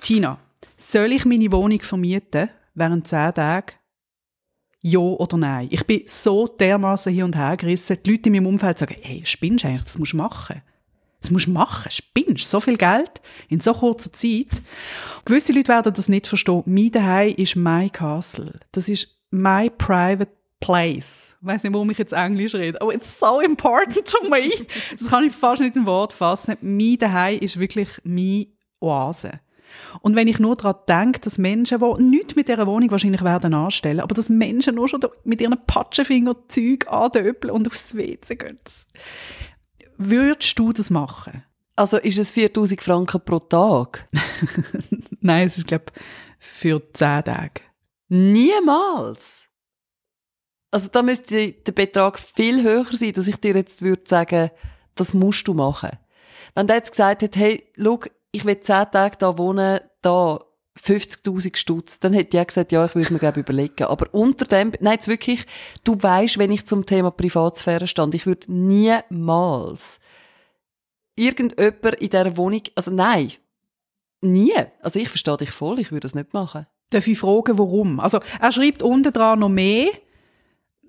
Tina, 0.00 0.38
soll 0.76 1.12
ich 1.12 1.24
meine 1.24 1.52
Wohnung 1.52 1.80
vermieten? 1.80 2.50
Während 2.78 3.08
zehn 3.08 3.34
Tagen? 3.34 3.72
Ja 4.80 5.00
oder 5.00 5.36
nein? 5.36 5.68
Ich 5.70 5.84
bin 5.86 6.02
so 6.06 6.46
dermaßen 6.46 7.12
hier 7.12 7.24
und 7.24 7.36
her 7.36 7.56
gerissen. 7.56 7.98
Die 8.04 8.12
Leute 8.12 8.28
in 8.28 8.34
meinem 8.34 8.46
Umfeld 8.46 8.78
sagen, 8.78 8.96
hey, 9.00 9.22
spinnst 9.24 9.64
du 9.64 9.68
eigentlich? 9.68 9.84
Das 9.84 9.98
musst 9.98 10.12
du 10.12 10.18
machen. 10.18 10.62
Das 11.20 11.30
musst 11.30 11.46
du 11.46 11.50
machen. 11.50 11.90
Spinnst 11.90 12.48
so 12.48 12.60
viel 12.60 12.76
Geld 12.76 13.20
in 13.48 13.60
so 13.60 13.72
kurzer 13.72 14.12
Zeit. 14.12 14.62
Gewisse 15.24 15.52
Leute 15.52 15.68
werden 15.68 15.92
das 15.92 16.08
nicht 16.08 16.26
verstehen. 16.28 16.62
Mein 16.66 16.92
Daheim 16.92 17.34
ist 17.36 17.56
my 17.56 17.90
castle. 17.90 18.60
Das 18.70 18.88
ist 18.88 19.18
my 19.30 19.68
private 19.68 20.30
place. 20.60 21.36
Ich 21.40 21.46
weiss 21.46 21.62
nicht, 21.62 21.74
warum 21.74 21.90
ich 21.90 21.98
jetzt 21.98 22.12
Englisch 22.12 22.54
rede. 22.54 22.78
Oh, 22.80 22.90
it's 22.90 23.18
so 23.18 23.40
important 23.40 24.06
to 24.06 24.28
me. 24.28 24.50
Das 24.98 25.08
kann 25.08 25.24
ich 25.24 25.32
fast 25.32 25.60
nicht 25.60 25.76
in 25.76 25.86
Wort 25.86 26.12
fassen. 26.12 26.56
Mein 26.60 26.98
Daheim 26.98 27.38
ist 27.40 27.58
wirklich 27.58 27.88
meine 28.04 28.46
Oase. 28.80 29.40
Und 30.00 30.16
wenn 30.16 30.28
ich 30.28 30.38
nur 30.38 30.56
daran 30.56 30.76
denke, 30.88 31.20
dass 31.20 31.38
Menschen, 31.38 31.80
die 31.80 32.02
nichts 32.02 32.36
mit 32.36 32.48
dieser 32.48 32.66
Wohnung 32.66 32.90
wahrscheinlich 32.90 33.22
werden 33.22 33.54
anstellen, 33.54 34.00
aber 34.00 34.14
dass 34.14 34.28
Menschen 34.28 34.74
nur 34.74 34.88
schon 34.88 35.00
mit 35.24 35.40
ihren 35.40 35.58
Patschenfinger 35.66 36.36
Zeug 36.48 36.86
andöpeln 36.88 37.52
und 37.52 37.66
aufs 37.66 37.94
WC 37.96 38.36
gehen, 38.36 38.58
würdest 39.96 40.58
du 40.58 40.72
das 40.72 40.90
machen? 40.90 41.44
Also 41.76 41.96
ist 41.98 42.18
es 42.18 42.32
4000 42.32 42.82
Franken 42.82 43.20
pro 43.24 43.38
Tag? 43.38 44.08
Nein, 45.20 45.46
es 45.46 45.58
ist, 45.58 45.66
glaube 45.68 45.84
ich, 45.94 46.02
für 46.38 46.82
10 46.92 47.24
Tage. 47.24 47.62
Niemals! 48.08 49.48
Also 50.70 50.88
da 50.88 51.02
müsste 51.02 51.52
der 51.52 51.72
Betrag 51.72 52.18
viel 52.18 52.62
höher 52.62 52.84
sein, 52.90 53.12
dass 53.12 53.28
ich 53.28 53.36
dir 53.36 53.54
jetzt 53.54 53.80
würde 53.80 54.02
sagen, 54.06 54.50
das 54.94 55.14
musst 55.14 55.48
du 55.48 55.54
machen. 55.54 55.90
Wenn 56.54 56.66
der 56.66 56.76
jetzt 56.76 56.90
gesagt 56.90 57.22
hat, 57.22 57.36
hey, 57.36 57.70
schau, 57.76 58.00
ich 58.32 58.44
will 58.44 58.60
zehn 58.60 58.90
Tage 58.90 59.16
da 59.18 59.38
wohnen, 59.38 59.80
da 60.02 60.40
50.000 60.78 61.56
Stutz, 61.56 62.00
dann 62.00 62.12
hätte 62.12 62.38
ich 62.38 62.46
gesagt, 62.46 62.72
ja, 62.72 62.84
ich 62.84 62.94
würde 62.94 63.12
mir, 63.12 63.18
glaube 63.18 63.40
überlegen. 63.40 63.84
Aber 63.84 64.06
unter 64.12 64.44
dem, 64.44 64.72
nein, 64.80 64.94
jetzt 64.94 65.08
wirklich, 65.08 65.44
du 65.84 65.96
weißt, 66.00 66.38
wenn 66.38 66.52
ich 66.52 66.66
zum 66.66 66.86
Thema 66.86 67.10
Privatsphäre 67.10 67.86
stand, 67.86 68.14
ich 68.14 68.26
würde 68.26 68.52
niemals 68.52 69.98
irgendjemand 71.16 71.94
in 72.00 72.10
dieser 72.10 72.36
Wohnung, 72.36 72.62
also 72.76 72.92
nein, 72.92 73.32
nie. 74.20 74.54
Also 74.80 74.98
ich 75.00 75.08
verstehe 75.08 75.36
dich 75.36 75.50
voll, 75.50 75.80
ich 75.80 75.90
würde 75.90 76.04
das 76.04 76.14
nicht 76.14 76.32
machen. 76.32 76.66
Darf 76.90 77.06
ich 77.06 77.18
fragen, 77.18 77.58
warum? 77.58 78.00
Also 78.00 78.20
er 78.40 78.52
schreibt 78.52 78.82
unten 78.82 79.12
dran 79.12 79.40
noch 79.40 79.48
mehr, 79.48 79.88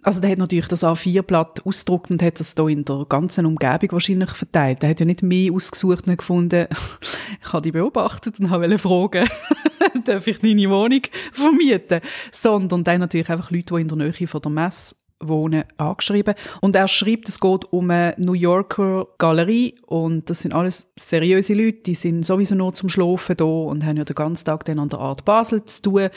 also 0.01 0.21
der 0.21 0.31
hat 0.31 0.37
natürlich 0.37 0.67
das 0.67 0.83
A4-Blatt 0.83 1.65
ausgedruckt 1.65 2.11
und 2.11 2.23
hat 2.23 2.39
das 2.39 2.55
da 2.55 2.67
in 2.67 2.85
der 2.85 3.05
ganzen 3.07 3.45
Umgebung 3.45 3.91
wahrscheinlich 3.91 4.31
verteilt. 4.31 4.81
Der 4.81 4.89
hat 4.89 4.99
ja 4.99 5.05
nicht 5.05 5.23
mehr 5.23 5.53
ausgesucht 5.53 6.07
und 6.07 6.17
gefunden, 6.17 6.67
ich 7.41 7.53
habe 7.53 7.61
die 7.61 7.71
beobachtet 7.71 8.39
und 8.39 8.49
habe 8.49 8.77
fragen, 8.77 9.27
darf 10.05 10.27
ich 10.27 10.39
deine 10.39 10.69
Wohnung 10.69 11.01
vermieten? 11.33 12.01
Sondern 12.31 12.83
dann 12.83 13.01
natürlich 13.01 13.29
einfach 13.29 13.51
Leute, 13.51 13.73
die 13.75 13.81
in 13.81 13.87
der 13.87 13.97
Nähe 13.97 14.27
von 14.27 14.41
der 14.41 14.51
Messe 14.51 14.95
wohnen, 15.19 15.63
angeschrieben. 15.77 16.35
Und 16.61 16.75
er 16.75 16.87
schreibt, 16.87 17.27
es 17.29 17.39
geht 17.39 17.65
um 17.71 17.91
eine 17.91 18.15
New 18.17 18.33
Yorker 18.33 19.07
Galerie 19.17 19.75
und 19.85 20.29
das 20.29 20.41
sind 20.41 20.53
alles 20.53 20.91
seriöse 20.97 21.53
Leute, 21.53 21.83
die 21.85 21.95
sind 21.95 22.25
sowieso 22.25 22.55
nur 22.55 22.73
zum 22.73 22.89
Schlafen 22.89 23.37
da 23.37 23.45
und 23.45 23.85
haben 23.85 23.97
ja 23.97 24.05
den 24.05 24.15
ganzen 24.15 24.45
Tag 24.45 24.65
dann 24.65 24.79
an 24.79 24.89
der 24.89 24.99
Art 24.99 25.25
Basel 25.25 25.63
zu 25.65 25.81
tun. 25.81 26.09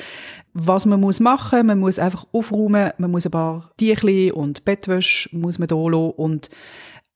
Was 0.55 0.87
man 0.87 1.01
muss 1.01 1.21
machen, 1.21 1.67
man 1.67 1.81
muss 1.81 1.99
einfach 1.99 2.27
aufräumen, 2.33 2.93
man 2.99 3.11
muss 3.11 3.27
ein 3.27 3.33
paar 3.33 3.71
Tüchli 3.79 4.31
und 4.31 4.65
Bettwäsche 4.65 5.29
muss 5.37 5.59
man 5.59 5.69
da 5.69 5.77
lassen 5.77 6.13
und 6.17 6.51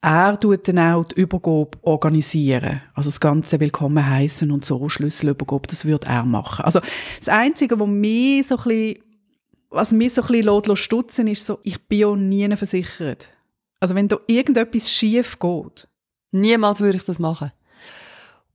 er 0.03 0.38
tut 0.38 0.68
dann 0.68 0.79
auch 0.79 1.05
die 1.05 1.20
Übergabe 1.20 1.70
organisieren. 1.83 2.81
Also 2.94 3.09
das 3.09 3.18
ganze 3.18 3.59
Willkommen 3.59 4.09
heißen 4.09 4.53
und 4.53 4.64
so 4.64 4.88
Schlüsselübergabe, 4.88 5.66
das 5.66 5.85
würde 5.85 6.07
er 6.07 6.25
machen. 6.25 6.64
Also 6.64 6.81
das 7.18 7.29
Einzige, 7.29 7.81
was 7.81 7.88
mich 7.88 8.46
so 8.46 8.57
ein 8.57 8.62
bisschen 8.64 9.05
was 9.76 9.92
mich 9.92 10.14
so 10.14 10.22
ein 10.22 10.42
bisschen 10.42 10.76
stutzen 10.76 11.26
ist 11.28 11.46
so, 11.46 11.58
ich 11.62 11.80
bin 11.86 11.98
ja 11.98 12.16
nie 12.16 12.56
versichert. 12.56 13.30
Also 13.78 13.94
wenn 13.94 14.08
da 14.08 14.18
irgendetwas 14.26 14.90
schief 14.90 15.38
geht. 15.38 15.88
Niemals 16.32 16.80
würde 16.80 16.98
ich 16.98 17.04
das 17.04 17.18
machen. 17.18 17.52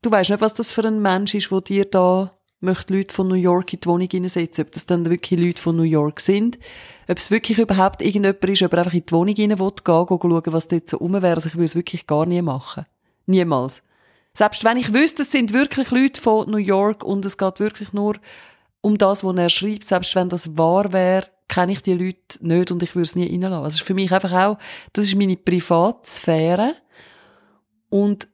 Du 0.01 0.11
weißt 0.11 0.31
nicht, 0.31 0.41
was 0.41 0.55
das 0.55 0.71
für 0.71 0.83
ein 0.83 1.01
Mensch 1.01 1.35
ist, 1.35 1.51
wo 1.51 1.59
dir 1.59 1.85
da 1.85 2.35
möchte 2.59 2.95
Leute 2.95 3.13
von 3.13 3.27
New 3.27 3.35
York 3.35 3.73
in 3.73 3.79
die 3.79 3.87
Wohnung 3.87 4.07
hineinsetzen, 4.09 4.65
ob 4.65 4.71
das 4.71 4.85
dann 4.85 5.09
wirklich 5.09 5.39
Leute 5.39 5.61
von 5.61 5.75
New 5.75 5.83
York 5.83 6.19
sind, 6.19 6.59
ob 7.07 7.17
es 7.17 7.31
wirklich 7.31 7.57
überhaupt 7.57 8.01
irgendjemand 8.01 8.43
ist, 8.45 8.61
ob 8.61 8.73
er 8.73 8.79
einfach 8.79 8.93
in 8.93 9.05
die 9.05 9.11
Wohnung 9.11 9.35
hinein 9.35 9.59
will, 9.59 9.71
gehen, 9.83 10.05
gehen 10.07 10.19
schauen, 10.19 10.53
was 10.53 10.67
dort 10.67 10.89
so 10.89 10.97
rum 10.97 11.13
wäre. 11.13 11.35
Also 11.35 11.49
ich 11.49 11.55
würde 11.55 11.65
es 11.65 11.75
wirklich 11.75 12.07
gar 12.07 12.25
nie 12.25 12.41
machen. 12.41 12.85
Niemals. 13.25 13.83
Selbst 14.33 14.63
wenn 14.63 14.77
ich 14.77 14.93
wüsste, 14.93 15.23
es 15.23 15.31
sind 15.31 15.53
wirklich 15.53 15.91
Leute 15.91 16.21
von 16.21 16.49
New 16.49 16.57
York 16.57 17.03
und 17.03 17.25
es 17.25 17.37
geht 17.37 17.59
wirklich 17.59 17.93
nur 17.93 18.15
um 18.81 18.97
das, 18.97 19.23
was 19.23 19.37
er 19.37 19.49
schreibt, 19.49 19.87
selbst 19.87 20.15
wenn 20.15 20.29
das 20.29 20.57
wahr 20.57 20.91
wäre, 20.91 21.27
kenne 21.47 21.73
ich 21.73 21.81
die 21.81 21.93
Leute 21.93 22.45
nicht 22.45 22.71
und 22.71 22.81
ich 22.81 22.95
würde 22.95 23.03
es 23.03 23.15
nie 23.15 23.27
reinlassen. 23.27 23.63
Also 23.63 23.75
ist 23.75 23.81
für 23.81 23.93
mich 23.93 24.11
einfach 24.11 24.31
auch, 24.31 24.57
das 24.93 25.07
ist 25.07 25.15
meine 25.15 25.37
Privatsphäre 25.37 26.75
und 27.89 28.27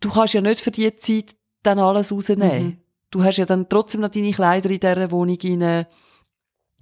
du 0.00 0.10
kannst 0.10 0.34
ja 0.34 0.40
nicht 0.40 0.60
für 0.60 0.70
die 0.70 0.94
Zeit 0.96 1.36
dann 1.62 1.78
alles 1.78 2.12
rausnehmen. 2.12 2.64
Mhm. 2.64 2.78
Du 3.10 3.24
hast 3.24 3.38
ja 3.38 3.46
dann 3.46 3.68
trotzdem 3.68 4.02
noch 4.02 4.10
deine 4.10 4.32
Kleider 4.32 4.70
in 4.70 4.80
dieser 4.80 5.10
Wohnung 5.10 5.38
rein, 5.42 5.86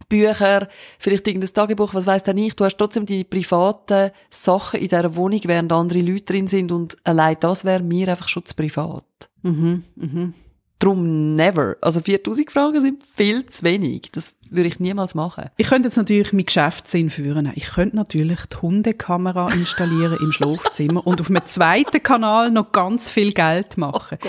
Bücher, 0.09 0.69
vielleicht 0.99 1.27
irgendein 1.27 1.53
Tagebuch, 1.53 1.95
was 1.95 2.07
weiss 2.07 2.23
denn 2.23 2.39
ich. 2.39 2.55
Du 2.55 2.65
hast 2.65 2.77
trotzdem 2.77 3.07
die 3.07 3.25
privaten 3.25 4.11
Sachen 4.31 4.81
in 4.81 4.89
dieser 4.89 5.17
Wohnung, 5.17 5.41
während 5.45 5.73
andere 5.73 6.01
Leute 6.01 6.25
drin 6.25 6.47
sind 6.47 6.71
und 6.71 6.97
allein 7.05 7.37
das 7.41 7.65
wäre 7.65 7.83
mir 7.83 8.09
einfach 8.09 8.29
schon 8.29 8.45
zu 8.45 8.55
privat. 8.55 9.05
Mhm, 9.43 9.85
mhm. 9.97 10.35
Drum 10.79 11.35
never. 11.35 11.77
Also 11.81 12.01
4000 12.01 12.51
Fragen 12.51 12.81
sind 12.81 13.03
viel 13.15 13.47
zu 13.47 13.65
wenig. 13.65 14.11
Das 14.13 14.35
würde 14.51 14.69
ich 14.69 14.79
niemals 14.79 15.15
machen. 15.15 15.51
Ich 15.57 15.69
könnte 15.69 15.89
jetzt 15.89 15.97
natürlich 15.97 16.33
meinen 16.33 16.45
Geschäftssinn 16.47 17.09
führen. 17.09 17.51
Ich 17.55 17.71
könnte 17.71 17.97
natürlich 17.97 18.41
die 18.47 18.57
Hundekamera 18.57 19.51
installieren 19.53 20.19
im 20.21 20.33
Schlafzimmer 20.33 21.07
und 21.07 21.21
auf 21.21 21.31
einem 21.31 21.45
zweiten 21.47 22.03
Kanal 22.03 22.51
noch 22.51 22.73
ganz 22.73 23.11
viel 23.11 23.33
Geld 23.33 23.79
machen. 23.79 24.19
Oh 24.23 24.29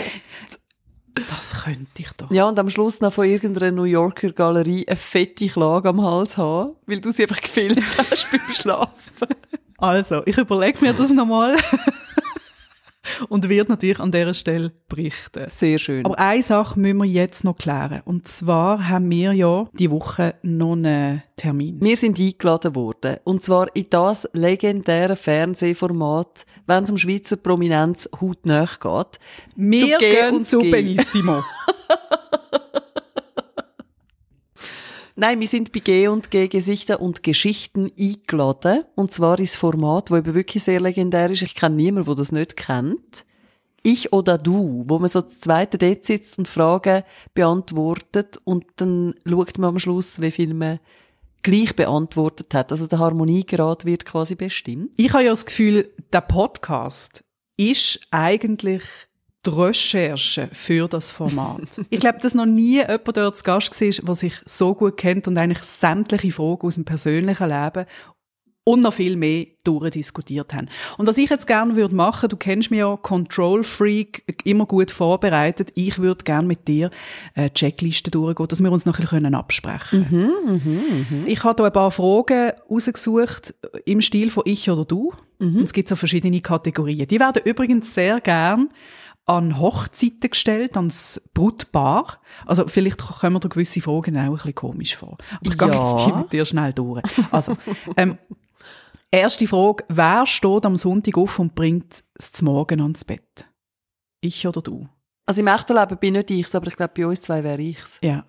das 1.29 1.63
könnte 1.63 2.01
ich 2.01 2.11
doch. 2.13 2.31
Ja, 2.31 2.45
und 2.45 2.59
am 2.59 2.69
Schluss 2.69 3.01
noch 3.01 3.13
von 3.13 3.25
irgendeiner 3.25 3.71
New 3.71 3.83
Yorker 3.83 4.31
Galerie 4.31 4.87
eine 4.87 4.95
fette 4.95 5.47
Klage 5.47 5.89
am 5.89 6.01
Hals 6.03 6.37
haben, 6.37 6.75
weil 6.85 7.01
du 7.01 7.11
sie 7.11 7.23
einfach 7.23 7.41
gefilmt 7.41 7.97
hast 7.97 8.27
beim 8.31 8.53
Schlafen. 8.53 9.27
Also, 9.77 10.23
ich 10.25 10.37
überlege 10.37 10.79
mir 10.81 10.93
das 10.93 11.09
nochmal 11.11 11.55
und 13.29 13.49
wird 13.49 13.69
natürlich 13.69 13.99
an 13.99 14.11
dieser 14.11 14.33
Stelle 14.33 14.71
berichten. 14.87 15.47
Sehr 15.47 15.77
schön. 15.77 16.05
Aber 16.05 16.17
eine 16.19 16.41
Sache 16.41 16.79
müssen 16.79 16.97
wir 16.97 17.05
jetzt 17.05 17.43
noch 17.43 17.57
klären. 17.57 18.01
Und 18.05 18.27
zwar 18.27 18.89
haben 18.89 19.09
wir 19.09 19.33
ja 19.33 19.67
die 19.73 19.91
Woche 19.91 20.35
noch 20.41 20.73
einen 20.73 21.23
Termin. 21.35 21.77
Wir 21.81 21.97
sind 21.97 22.19
eingeladen 22.19 22.75
worden. 22.75 23.17
Und 23.23 23.43
zwar 23.43 23.75
in 23.75 23.87
das 23.89 24.27
legendäre 24.33 25.15
Fernsehformat, 25.15 26.45
wenn 26.65 26.83
es 26.83 26.89
um 26.89 26.97
Schweizer 26.97 27.37
Prominenz 27.37 28.09
hautnah 28.19 28.65
geht. 28.65 29.19
Wir 29.55 29.97
zu 29.97 29.97
gehen 29.99 30.43
zu 30.43 30.59
Benissimo. 30.59 31.43
Nein, 35.19 35.39
wir 35.39 35.47
sind 35.47 35.71
bei 35.71 35.79
G 35.79 36.07
und 36.09 36.29
G 36.29 36.47
Gesichter 36.47 37.01
und 37.01 37.23
Geschichten 37.23 37.91
eingeladen. 37.99 38.83
Und 38.93 39.11
zwar 39.11 39.39
ins 39.39 39.55
Format, 39.55 40.11
das 40.11 40.19
eben 40.19 40.35
wirklich 40.35 40.63
sehr 40.63 40.79
legendär 40.79 41.31
ist. 41.31 41.41
Ich 41.41 41.55
kenne 41.55 41.75
niemanden, 41.75 42.05
der 42.05 42.13
das 42.13 42.31
nicht 42.31 42.55
kennt. 42.55 43.25
Ich 43.81 44.13
oder 44.13 44.37
du, 44.37 44.83
wo 44.85 44.99
man 44.99 45.09
so 45.09 45.23
zu 45.23 45.39
zweiten 45.39 45.79
dort 45.79 46.05
sitzt 46.05 46.37
und 46.37 46.47
Fragen 46.47 47.01
beantwortet 47.33 48.39
und 48.43 48.65
dann 48.75 49.15
schaut 49.27 49.57
man 49.57 49.69
am 49.71 49.79
Schluss, 49.79 50.21
wie 50.21 50.29
viel 50.29 50.53
man 50.53 50.79
gleich 51.41 51.75
beantwortet 51.75 52.53
hat. 52.53 52.71
Also 52.71 52.85
der 52.85 52.99
Harmoniegrad 52.99 53.85
wird 53.85 54.05
quasi 54.05 54.35
bestimmt. 54.35 54.91
Ich 54.97 55.13
habe 55.13 55.23
ja 55.23 55.31
das 55.31 55.47
Gefühl, 55.47 55.91
der 56.13 56.21
Podcast 56.21 57.23
ist 57.57 58.01
eigentlich 58.11 58.83
die 59.45 59.49
Recherche 59.49 60.49
für 60.51 60.87
das 60.87 61.11
Format. 61.11 61.61
ich 61.89 61.99
glaube, 61.99 62.19
dass 62.19 62.33
noch 62.33 62.45
nie 62.45 62.77
jemand 62.77 63.17
dort 63.17 63.37
zu 63.37 63.43
Gast 63.43 63.79
war, 63.79 64.05
der 64.05 64.15
sich 64.15 64.33
so 64.45 64.73
gut 64.73 64.97
kennt 64.97 65.27
und 65.27 65.37
eigentlich 65.37 65.63
sämtliche 65.63 66.31
Fragen 66.31 66.67
aus 66.67 66.75
dem 66.75 66.85
persönlichen 66.85 67.47
Leben 67.47 67.85
und 68.67 68.81
noch 68.81 68.91
viel 68.91 69.15
mehr 69.15 69.45
durchdiskutiert 69.63 70.53
haben. 70.53 70.67
Und 70.97 71.07
was 71.07 71.17
ich 71.17 71.29
jetzt 71.29 71.47
gerne 71.47 71.77
würde 71.77 71.95
machen, 71.95 72.27
du 72.27 72.35
kennst 72.35 72.69
mich 72.69 72.81
ja, 72.81 72.97
Control 72.97 73.63
Freak, 73.63 74.25
immer 74.43 74.65
gut 74.65 74.91
vorbereitet. 74.91 75.71
Ich 75.75 75.99
würde 75.99 76.25
gerne 76.25 76.45
mit 76.45 76.67
dir 76.67 76.89
eine 77.33 77.53
Checkliste 77.53 78.11
durchgehen, 78.11 78.47
dass 78.49 78.61
wir 78.61 78.69
uns 78.69 78.85
noch 78.85 78.99
ein 78.99 79.05
bisschen 79.05 79.35
absprechen 79.35 80.05
können. 80.09 80.31
Mhm, 80.45 80.53
mh, 80.53 81.05
mh. 81.21 81.27
Ich 81.27 81.45
habe 81.45 81.63
hier 81.63 81.67
ein 81.67 81.71
paar 81.71 81.91
Fragen 81.91 82.51
rausgesucht 82.69 83.55
im 83.85 84.01
Stil 84.01 84.29
von 84.29 84.43
Ich 84.45 84.69
oder 84.69 84.83
Du. 84.83 85.13
Mhm. 85.39 85.61
Es 85.63 85.71
gibt 85.71 85.87
so 85.87 85.95
verschiedene 85.95 86.41
Kategorien. 86.41 87.07
Die 87.07 87.21
werden 87.21 87.43
übrigens 87.45 87.93
sehr 87.93 88.19
gern 88.19 88.67
an 89.27 89.59
Hochzeiten 89.59 90.31
gestellt, 90.31 90.75
ans 90.75 91.21
Brutpaar. 91.33 92.19
Also 92.45 92.67
vielleicht 92.67 92.99
kommen 92.99 93.33
mir 93.33 93.39
da 93.39 93.49
gewisse 93.49 93.81
Fragen 93.81 94.17
auch 94.17 94.21
ein 94.21 94.31
bisschen 94.31 94.55
komisch 94.55 94.95
vor. 94.95 95.17
Aber 95.31 95.53
ich 95.53 95.61
ja. 95.61 95.67
gehe 95.67 95.79
jetzt 95.79 96.05
die 96.05 96.13
mit 96.13 96.33
dir 96.33 96.45
schnell 96.45 96.73
durch. 96.73 97.03
Also, 97.31 97.55
ähm, 97.97 98.17
Erste 99.11 99.47
Frage, 99.47 99.85
wer 99.87 100.25
steht 100.25 100.65
am 100.65 100.75
Sonntag 100.75 101.17
auf 101.17 101.39
und 101.39 101.55
bringt 101.55 102.03
es 102.15 102.31
zum 102.33 102.45
Morgen 102.45 102.81
ans 102.81 103.05
Bett? 103.05 103.47
Ich 104.19 104.45
oder 104.45 104.61
du? 104.61 104.89
Also 105.25 105.39
im 105.41 105.47
echten 105.47 105.77
Leben 105.77 105.97
bin 105.97 106.13
nicht 106.13 106.31
ich, 106.31 106.53
aber 106.53 106.67
ich 106.67 106.75
glaube, 106.75 106.93
bei 106.93 107.07
uns 107.07 107.21
zwei 107.21 107.43
wäre 107.43 107.61
ich's. 107.61 107.99
Ja. 108.01 108.25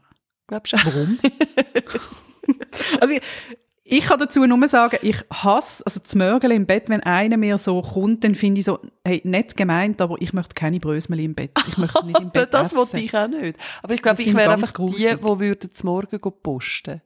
Glaubst 0.46 0.72
du? 0.74 0.76
Warum? 0.76 1.18
also 3.00 3.14
ich, 3.14 3.22
ich 3.90 4.04
kann 4.04 4.18
dazu 4.18 4.44
nur 4.44 4.68
sagen, 4.68 4.98
ich 5.00 5.24
hasse, 5.32 5.84
also 5.86 6.00
das 6.00 6.14
Mörgel 6.14 6.52
im 6.52 6.66
Bett, 6.66 6.90
wenn 6.90 7.00
einer 7.00 7.38
mir 7.38 7.56
so 7.56 7.80
kommt, 7.80 8.22
dann 8.22 8.34
finde 8.34 8.58
ich 8.58 8.66
so, 8.66 8.78
hey, 9.02 9.22
nett 9.24 9.56
gemeint, 9.56 10.02
aber 10.02 10.20
ich 10.20 10.34
möchte 10.34 10.54
keine 10.54 10.78
Brösmeli 10.78 11.24
im 11.24 11.34
Bett. 11.34 11.52
Ich 11.66 11.78
möchte 11.78 12.04
nicht 12.04 12.20
im 12.20 12.30
Bett 12.32 12.52
Das 12.52 12.76
wollte 12.76 13.00
ich 13.00 13.14
auch 13.14 13.28
nicht. 13.28 13.58
Aber 13.82 13.94
ich 13.94 14.02
glaube, 14.02 14.20
ich 14.20 14.34
wäre 14.34 14.52
einfach 14.52 14.74
gruselig. 14.74 15.10
die, 15.12 15.16
die 15.16 15.22
würden 15.22 15.74
zum 15.74 15.86
Morgen 15.86 16.20
posten 16.42 17.00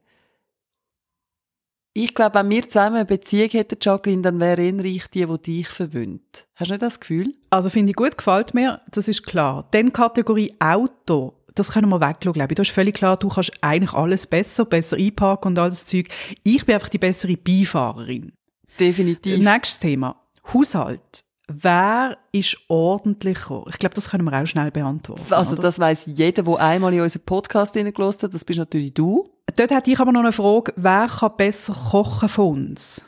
ich 1.94 2.14
glaube, 2.14 2.36
wenn 2.36 2.48
wir 2.48 2.66
zusammen 2.66 2.96
eine 2.96 3.04
Beziehung 3.04 3.50
hätten, 3.50 3.76
Jacqueline, 3.80 4.22
dann 4.22 4.40
wäre 4.40 4.62
eher 4.62 4.84
ich 4.84 5.06
die, 5.08 5.26
die 5.26 5.38
dich 5.38 5.68
verwöhnt. 5.68 6.46
Hast 6.54 6.70
du 6.70 6.74
nicht 6.74 6.82
das 6.82 7.00
Gefühl? 7.00 7.34
Also 7.50 7.68
finde 7.68 7.90
ich 7.90 7.96
gut, 7.96 8.16
gefällt 8.16 8.54
mir, 8.54 8.80
das 8.90 9.08
ist 9.08 9.24
klar. 9.24 9.68
Dann 9.72 9.92
Kategorie 9.92 10.54
Auto, 10.58 11.34
das 11.54 11.72
können 11.72 11.88
wir 11.88 12.00
wegschauen, 12.00 12.32
glaube 12.32 12.52
ich. 12.52 12.56
Das 12.56 12.68
ist 12.68 12.74
völlig 12.74 12.94
klar, 12.94 13.16
du 13.16 13.28
kannst 13.28 13.52
eigentlich 13.60 13.92
alles 13.92 14.26
besser, 14.26 14.64
besser 14.64 14.96
einparken 14.96 15.52
und 15.52 15.58
all 15.58 15.70
das 15.70 15.86
Zeug. 15.86 16.08
Ich 16.42 16.64
bin 16.64 16.74
einfach 16.74 16.88
die 16.88 16.98
bessere 16.98 17.36
Beifahrerin. 17.36 18.32
Definitiv. 18.78 19.38
Nächstes 19.38 19.80
Thema. 19.80 20.16
Haushalt. 20.52 21.24
Wer 21.48 22.18
ist 22.32 22.56
ordentlicher? 22.68 23.64
Ich 23.68 23.78
glaube, 23.78 23.94
das 23.94 24.10
können 24.10 24.24
wir 24.24 24.40
auch 24.40 24.46
schnell 24.46 24.70
beantworten. 24.70 25.22
Also, 25.34 25.54
oder? 25.54 25.62
das 25.62 25.78
weiß 25.78 26.08
jeder, 26.14 26.42
der 26.42 26.58
einmal 26.58 26.94
in 26.94 27.00
unseren 27.00 27.24
Podcast 27.24 27.74
hineingelassen 27.74 28.22
hat. 28.22 28.34
Das 28.34 28.44
bist 28.44 28.58
natürlich 28.58 28.94
du. 28.94 29.28
Dort 29.56 29.70
hätte 29.70 29.90
ich 29.90 30.00
aber 30.00 30.12
noch 30.12 30.20
eine 30.20 30.32
Frage. 30.32 30.72
Wer 30.76 31.08
kann 31.08 31.36
besser 31.36 31.74
kochen 31.74 32.28
von 32.28 32.64
uns? 32.64 33.04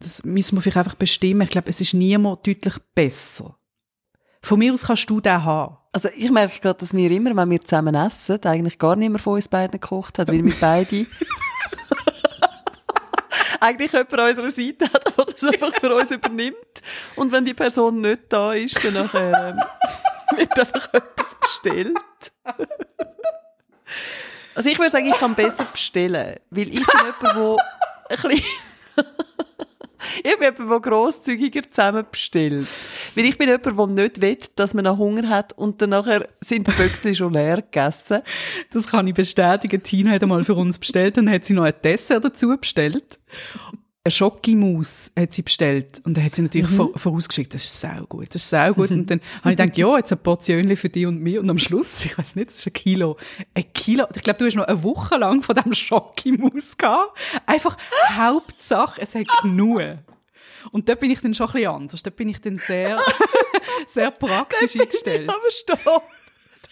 Das 0.00 0.24
müssen 0.24 0.56
wir 0.56 0.62
vielleicht 0.62 0.78
einfach 0.78 0.94
bestimmen. 0.94 1.42
Ich 1.42 1.50
glaube, 1.50 1.68
es 1.68 1.80
ist 1.80 1.94
niemand 1.94 2.46
deutlich 2.46 2.74
besser. 2.94 3.56
Von 4.42 4.58
mir 4.58 4.72
aus 4.72 4.86
kannst 4.86 5.08
du 5.10 5.20
den 5.20 5.44
haben. 5.44 5.76
Also 5.92 6.08
ich 6.14 6.30
merke 6.30 6.60
gerade, 6.60 6.78
dass 6.78 6.94
wir 6.94 7.10
immer, 7.10 7.34
wenn 7.34 7.50
wir 7.50 7.60
zusammen 7.60 7.94
essen, 7.94 8.42
eigentlich 8.44 8.78
gar 8.78 8.96
niemand 8.96 9.20
von 9.20 9.34
uns 9.34 9.48
beiden 9.48 9.80
gekocht 9.80 10.18
hat, 10.18 10.28
weil 10.28 10.44
wir 10.44 10.54
beide 10.60 11.06
eigentlich 13.60 13.92
jemand 13.92 14.14
an 14.14 14.28
unserer 14.28 14.50
Seite 14.50 14.84
hat, 14.84 15.16
der 15.16 15.24
das 15.24 15.44
einfach 15.44 15.72
für 15.80 15.94
uns 15.94 16.10
übernimmt. 16.10 16.82
Und 17.16 17.32
wenn 17.32 17.44
die 17.44 17.54
Person 17.54 18.00
nicht 18.00 18.20
da 18.28 18.52
ist, 18.52 18.82
dann 18.84 18.94
nachher, 18.94 19.54
ähm, 19.54 20.38
wird 20.38 20.58
einfach 20.58 20.92
etwas 20.92 21.36
bestellt. 21.40 21.96
Also 24.54 24.70
ich 24.70 24.78
würde 24.78 24.90
sagen, 24.90 25.06
ich 25.06 25.14
kann 25.14 25.34
besser 25.34 25.64
bestellen, 25.64 26.36
weil 26.50 26.68
ich 26.68 26.86
bin 26.86 27.00
jemand, 27.22 27.22
der 27.22 27.56
ein 28.10 28.22
bisschen 28.22 28.44
ich 30.16 30.38
bin 30.38 30.42
jemand, 30.42 30.70
der 30.70 30.80
grosszügiger 30.80 31.70
zusammen 31.70 32.04
bestellt. 32.10 32.66
Weil 33.14 33.24
ich 33.24 33.38
bin 33.38 33.48
jemand, 33.48 33.98
der 33.98 34.04
nicht 34.04 34.20
will, 34.20 34.38
dass 34.56 34.74
man 34.74 34.84
noch 34.84 34.98
Hunger 34.98 35.28
hat 35.28 35.52
und 35.54 35.80
dann 35.82 35.90
nachher 35.90 36.28
sind 36.40 36.66
die 36.66 36.72
Böckchen 36.72 37.14
schon 37.14 37.32
leer 37.32 37.62
gegessen. 37.62 38.22
Das 38.72 38.86
kann 38.86 39.06
ich 39.06 39.14
bestätigen. 39.14 39.82
Tina 39.82 40.12
hat 40.12 40.22
einmal 40.22 40.44
für 40.44 40.54
uns 40.54 40.78
bestellt, 40.78 41.16
dann 41.16 41.30
hat 41.30 41.44
sie 41.44 41.54
noch 41.54 41.64
ein 41.64 41.74
Dessert 41.82 42.24
dazu 42.24 42.56
bestellt 42.56 43.18
eine 44.04 44.12
Schokimaus 44.12 45.12
hat 45.18 45.34
sie 45.34 45.42
bestellt 45.42 46.00
und 46.04 46.16
dann 46.16 46.24
hat 46.24 46.34
sie 46.34 46.42
natürlich 46.42 46.70
mhm. 46.70 46.92
vorausgeschickt, 46.94 47.52
das 47.52 47.64
ist 47.64 47.80
sau 47.80 48.04
gut, 48.08 48.28
das 48.34 48.42
ist 48.42 48.50
sau 48.50 48.72
gut 48.72 48.90
und 48.90 49.10
dann 49.10 49.20
habe 49.40 49.50
ich 49.50 49.56
gedacht, 49.56 49.76
ja, 49.76 49.96
jetzt 49.98 50.12
ein 50.12 50.18
Portion 50.18 50.76
für 50.76 50.88
dich 50.88 51.06
und 51.06 51.20
mich 51.20 51.38
und 51.38 51.50
am 51.50 51.58
Schluss, 51.58 52.04
ich 52.04 52.16
weiß 52.16 52.36
nicht, 52.36 52.48
das 52.48 52.56
ist 52.56 52.66
ein 52.66 52.72
Kilo, 52.72 53.16
ein 53.54 53.72
Kilo, 53.74 54.06
ich 54.14 54.22
glaube, 54.22 54.38
du 54.38 54.46
hast 54.46 54.54
noch 54.54 54.64
eine 54.64 54.82
Woche 54.82 55.16
lang 55.18 55.42
von 55.42 55.54
diesem 55.54 55.74
Schokimaus 55.74 56.76
gehabt, 56.76 57.18
einfach 57.44 57.76
Hauptsache, 58.12 59.02
es 59.02 59.14
hat 59.14 59.26
genug. 59.42 59.82
Und 60.72 60.88
da 60.88 60.94
bin 60.94 61.10
ich 61.10 61.20
dann 61.20 61.34
schon 61.34 61.46
ein 61.48 61.52
bisschen 61.52 61.70
anders, 61.70 62.02
da 62.02 62.10
bin 62.10 62.28
ich 62.28 62.40
dann 62.40 62.58
sehr, 62.58 62.98
sehr 63.86 64.10
praktisch 64.10 64.72
da 64.72 64.80
eingestellt. 64.80 65.24
Ich 65.24 65.28
aber 65.28 65.50
stopp. 65.50 66.02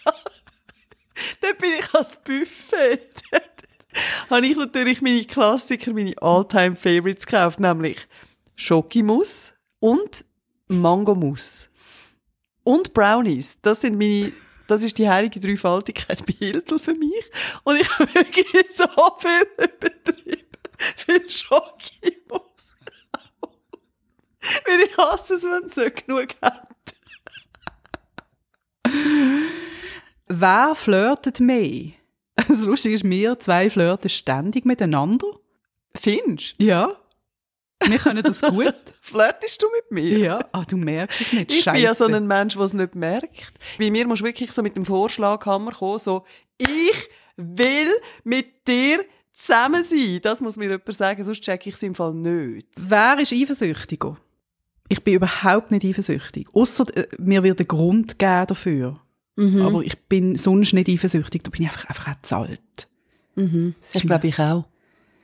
Da, 0.03 0.13
da 1.41 1.47
bin 1.59 1.71
ich 1.79 1.93
als 1.93 2.17
Buffet 2.23 3.01
habe 4.29 4.45
ich 4.45 4.55
natürlich 4.55 5.01
meine 5.01 5.23
Klassiker, 5.25 5.93
meine 5.93 6.13
Alltime 6.21 6.75
favorites 6.75 7.25
gekauft, 7.25 7.59
nämlich 7.59 8.07
Schokimus 8.55 9.53
und 9.79 10.25
Mangomus. 10.67 11.69
Und 12.63 12.93
Brownies. 12.93 13.59
Das 13.61 13.81
sind 13.81 13.97
meine, 13.97 14.31
das 14.67 14.83
ist 14.83 14.97
die 14.97 15.09
heilige 15.09 15.39
Dreifaltigkeit 15.39 16.25
bei 16.25 16.33
Hiltl 16.33 16.79
für 16.79 16.93
mich. 16.93 17.23
Und 17.63 17.79
ich 17.79 17.89
habe 17.97 18.13
wirklich 18.13 18.65
so 18.71 18.87
viel 19.19 19.47
übertrieben. 19.57 20.47
Viel 20.95 21.29
Schokimus. 21.29 22.73
Weil 24.65 24.81
ich 24.85 24.97
hasse 24.97 25.35
es, 25.35 25.43
wenn 25.43 25.63
es 25.65 25.75
nicht 25.75 26.05
genug 26.07 26.27
hat. 26.41 26.67
Wer 30.27 30.75
flirtet 30.75 31.39
mehr? 31.39 31.91
Das 32.47 32.61
Lustige 32.61 32.95
ist, 32.95 33.03
wir 33.03 33.39
zwei 33.39 33.69
flirten 33.69 34.09
ständig 34.09 34.65
miteinander. 34.65 35.27
Findest 35.95 36.59
du? 36.59 36.65
Ja. 36.65 36.95
Wir 37.85 37.97
können 37.97 38.23
das 38.23 38.41
gut. 38.41 38.73
Flirtest 38.99 39.61
du 39.61 39.67
mit 39.75 39.91
mir? 39.91 40.17
Ja. 40.17 40.45
Ah, 40.51 40.63
du 40.67 40.77
merkst 40.77 41.21
es 41.21 41.33
nicht. 41.33 41.53
Ich 41.53 41.63
Scheisse. 41.63 41.75
bin 41.75 41.83
ja 41.83 41.93
so 41.93 42.05
ein 42.05 42.27
Mensch, 42.27 42.55
der 42.55 42.63
es 42.63 42.73
nicht 42.73 42.95
merkt. 42.95 43.53
Bei 43.77 43.91
mir 43.91 44.07
musst 44.07 44.21
du 44.21 44.25
wirklich 44.25 44.51
so 44.51 44.61
mit 44.61 44.75
dem 44.75 44.85
Vorschlaghammer 44.85 45.71
kommen, 45.71 45.99
so, 45.99 46.25
ich 46.57 47.09
will 47.35 47.89
mit 48.23 48.67
dir 48.67 49.05
zusammen 49.33 49.83
sein. 49.83 50.19
Das 50.21 50.41
muss 50.41 50.57
mir 50.57 50.65
jemand 50.69 50.93
sagen, 50.93 51.23
sonst 51.23 51.41
checke 51.41 51.69
ich 51.69 51.75
es 51.75 51.83
im 51.83 51.95
Fall 51.95 52.13
nicht. 52.13 52.67
Wer 52.75 53.19
ist 53.19 53.33
eifersüchtiger? 53.33 54.17
Ich 54.89 55.03
bin 55.03 55.15
überhaupt 55.15 55.71
nicht 55.71 55.85
eifersüchtig. 55.85 56.47
Außer 56.53 56.85
äh, 56.95 57.07
mir 57.17 57.43
wird 57.43 57.59
ein 57.59 57.67
Grund 57.67 58.17
geben 58.17 58.47
dafür. 58.47 58.99
Mhm. 59.37 59.61
Aber 59.61 59.83
ich 59.83 59.97
bin 60.09 60.35
sonst 60.37 60.73
nicht 60.73 60.89
eifersüchtig, 60.89 61.43
da 61.43 61.49
bin 61.51 61.61
ich 61.61 61.67
einfach, 61.67 61.85
einfach 61.85 62.07
auch 62.09 62.21
zahlt. 62.23 62.87
Mhm. 63.35 63.75
Das, 63.79 63.93
das 63.93 64.01
glaube 64.01 64.27
ich 64.27 64.39
auch. 64.39 64.65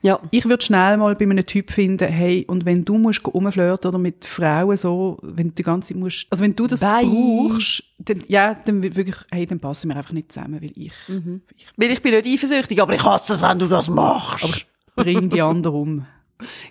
Ja. 0.02 0.20
Ich 0.30 0.44
würde 0.44 0.62
schnell 0.62 0.98
mal 0.98 1.14
bei 1.14 1.24
einem 1.24 1.46
Typ 1.46 1.70
finden, 1.70 2.06
hey, 2.06 2.44
und 2.46 2.66
wenn 2.66 2.84
du 2.84 2.98
musst 2.98 3.26
rumflirten 3.26 3.88
oder 3.88 3.98
mit 3.98 4.26
Frauen 4.26 4.76
so, 4.76 5.18
wenn 5.22 5.48
du 5.48 5.54
die 5.54 5.62
ganze 5.62 5.88
Zeit 5.88 5.96
musst, 5.96 6.26
also 6.30 6.44
wenn 6.44 6.54
du 6.54 6.66
das 6.66 6.80
Bye. 6.80 7.06
brauchst, 7.06 7.82
dann, 7.98 8.22
ja, 8.28 8.54
dann 8.54 8.82
wirklich, 8.82 9.16
hey, 9.30 9.46
dann 9.46 9.60
passen 9.60 9.88
wir 9.88 9.96
einfach 9.96 10.12
nicht 10.12 10.30
zusammen, 10.30 10.60
weil 10.60 10.72
ich, 10.74 10.92
mhm. 11.08 11.40
ich, 11.56 11.66
weil 11.76 11.90
ich 11.90 12.02
bin 12.02 12.12
nicht 12.12 12.26
eifersüchtig, 12.26 12.82
aber 12.82 12.94
ich 12.94 13.02
hasse 13.02 13.32
das, 13.32 13.42
wenn 13.42 13.58
du 13.58 13.66
das 13.66 13.88
machst. 13.88 14.66
Aber 14.94 15.04
bring 15.04 15.30
die 15.30 15.42
anderen 15.42 15.76
um. 15.76 16.06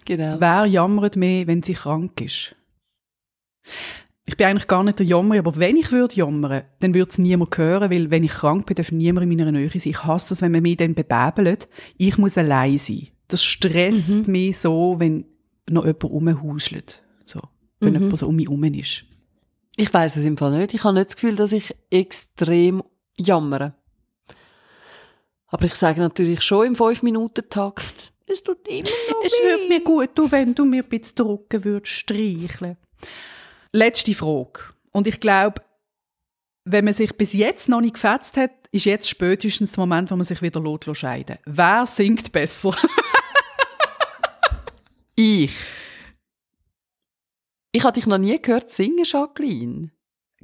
Genau. 0.06 0.36
Wer 0.40 0.66
jammert 0.66 1.16
mehr, 1.16 1.48
wenn 1.48 1.64
sie 1.64 1.74
krank 1.74 2.20
ist? 2.22 2.56
Ich 4.26 4.38
bin 4.38 4.48
eigentlich 4.48 4.68
gar 4.68 4.84
nicht 4.84 5.00
der 5.00 5.06
Jammer, 5.06 5.38
aber 5.38 5.58
wenn 5.58 5.76
ich 5.76 5.92
würde 5.92 6.16
jammern, 6.16 6.64
dann 6.80 6.94
würde 6.94 7.12
es 7.12 7.18
niemand 7.18 7.58
hören, 7.58 7.92
weil 7.92 8.10
wenn 8.10 8.24
ich 8.24 8.32
krank 8.32 8.66
bin, 8.66 8.76
darf 8.76 8.92
niemand 8.92 9.24
in 9.24 9.38
meiner 9.38 9.52
Nähe 9.52 9.70
sein. 9.70 9.82
Ich 9.84 10.04
hasse 10.04 10.30
das, 10.30 10.42
wenn 10.42 10.54
man 10.54 10.62
mich 10.62 10.78
dann 10.78 10.94
bebäbelt. 10.94 11.68
Ich 11.98 12.18
muss 12.18 12.38
allein 12.38 12.78
sein. 12.78 13.10
Das 13.28 13.44
stresst 13.44 14.28
mhm. 14.28 14.32
mich 14.32 14.58
so, 14.60 14.96
wenn 15.00 15.26
noch 15.70 15.86
jemand 15.86 16.04
rumhuschelt. 16.06 17.04
So. 17.26 17.42
Wenn 17.80 17.94
mhm. 17.94 18.00
jemand 18.00 18.18
so 18.18 18.28
um 18.28 18.36
mich 18.38 18.48
herum 18.48 18.64
ist. 18.64 19.06
Ich 19.76 19.94
weiß 19.94 20.16
es 20.16 20.26
im 20.26 20.38
Fall 20.38 20.58
nicht. 20.58 20.74
Ich 20.74 20.84
habe 20.86 20.94
nicht 20.94 21.08
das 21.08 21.16
Gefühl, 21.16 21.36
dass 21.36 21.52
ich 21.52 21.76
extrem 21.90 22.82
jammere. 23.18 23.74
Aber 25.48 25.66
ich 25.66 25.76
sage 25.76 26.00
natürlich 26.00 26.42
schon 26.42 26.68
im 26.68 26.74
5-Minuten-Takt, 26.76 28.14
es 28.26 28.42
tut 28.42 28.68
immer 28.68 28.80
noch 28.80 29.26
Es 29.26 29.34
würde 29.44 29.68
mir 29.68 29.82
gut 29.82 30.16
tun, 30.16 30.32
wenn 30.32 30.56
du 30.56 30.64
mir 30.64 30.82
ein 30.82 30.90
bisschen 30.90 31.18
den 31.18 31.26
Rücken 31.26 31.66
würdest 31.66 31.94
streicheln 31.94 32.78
Letzte 33.76 34.14
Frage. 34.14 34.60
Und 34.92 35.08
ich 35.08 35.20
glaube, 35.20 35.64
wenn 36.64 36.86
man 36.86 36.94
sich 36.94 37.18
bis 37.18 37.34
jetzt 37.34 37.68
noch 37.68 37.82
nicht 37.82 37.96
gefetzt 37.96 38.38
hat, 38.38 38.52
ist 38.72 38.86
jetzt 38.86 39.10
spätestens 39.10 39.74
der 39.74 39.82
Moment, 39.82 40.12
wo 40.12 40.16
man 40.16 40.24
sich 40.24 40.42
wieder 40.42 40.62
scheiden 40.94 41.40
Wer 41.46 41.86
singt 41.88 42.32
besser? 42.32 42.72
ich. 45.16 45.52
Ich 47.72 47.84
habe 47.84 47.94
dich 47.94 48.06
noch 48.06 48.20
nie 48.20 48.40
gehört 48.40 48.70
singen, 48.70 49.04
Jacqueline. 49.04 49.92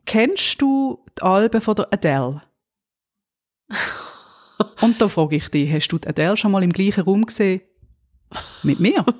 Kennst 0.06 0.60
du 0.60 1.06
die 1.18 1.22
Alben 1.22 1.62
von 1.62 1.76
der 1.76 1.94
Adele? 1.94 2.42
Und 4.82 5.00
da 5.00 5.08
frage 5.08 5.36
ich 5.36 5.50
dich, 5.50 5.72
hast 5.72 5.90
du 5.90 6.00
die 6.00 6.08
Adele 6.08 6.36
schon 6.36 6.52
mal 6.52 6.64
im 6.64 6.74
gleichen 6.74 7.04
Raum 7.04 7.26
gesehen? 7.26 7.62
Mit 8.64 8.80
mir? 8.80 9.06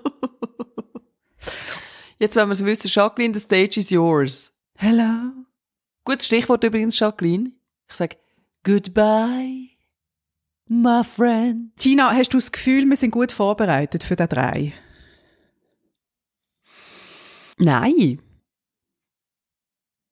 Jetzt, 2.20 2.36
wenn 2.36 2.50
wir 2.50 2.54
es 2.54 2.66
wissen, 2.66 2.90
Jacqueline, 2.90 3.34
the 3.34 3.40
stage 3.40 3.80
is 3.80 3.90
yours. 3.90 4.54
Hello. 4.78 5.32
Gutes 6.04 6.26
Stichwort 6.26 6.64
übrigens, 6.66 7.00
Jacqueline. 7.00 7.54
Ich 7.90 7.96
sage 7.96 8.18
Goodbye, 8.66 9.70
my 10.68 11.02
friend. 11.04 11.72
Tina, 11.78 12.12
hast 12.12 12.34
du 12.34 12.38
das 12.38 12.52
Gefühl, 12.52 12.86
wir 12.90 12.98
sind 12.98 13.12
gut 13.12 13.32
vorbereitet 13.32 14.04
für 14.04 14.18
den 14.18 14.28
drei? 14.28 14.74
Nein. 17.58 18.22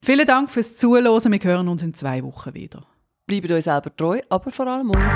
Vielen 0.01 0.25
Dank 0.25 0.49
fürs 0.49 0.77
Zuhören. 0.77 1.31
Wir 1.33 1.43
hören 1.43 1.67
uns 1.67 1.81
in 1.81 1.93
zwei 1.93 2.23
Wochen 2.23 2.53
wieder. 2.53 2.87
Bleibt 3.25 3.51
euch 3.51 3.65
selber 3.65 3.93
treu, 3.93 4.21
aber 4.29 4.51
vor 4.51 4.67
allem 4.67 4.91
uns. 4.91 5.13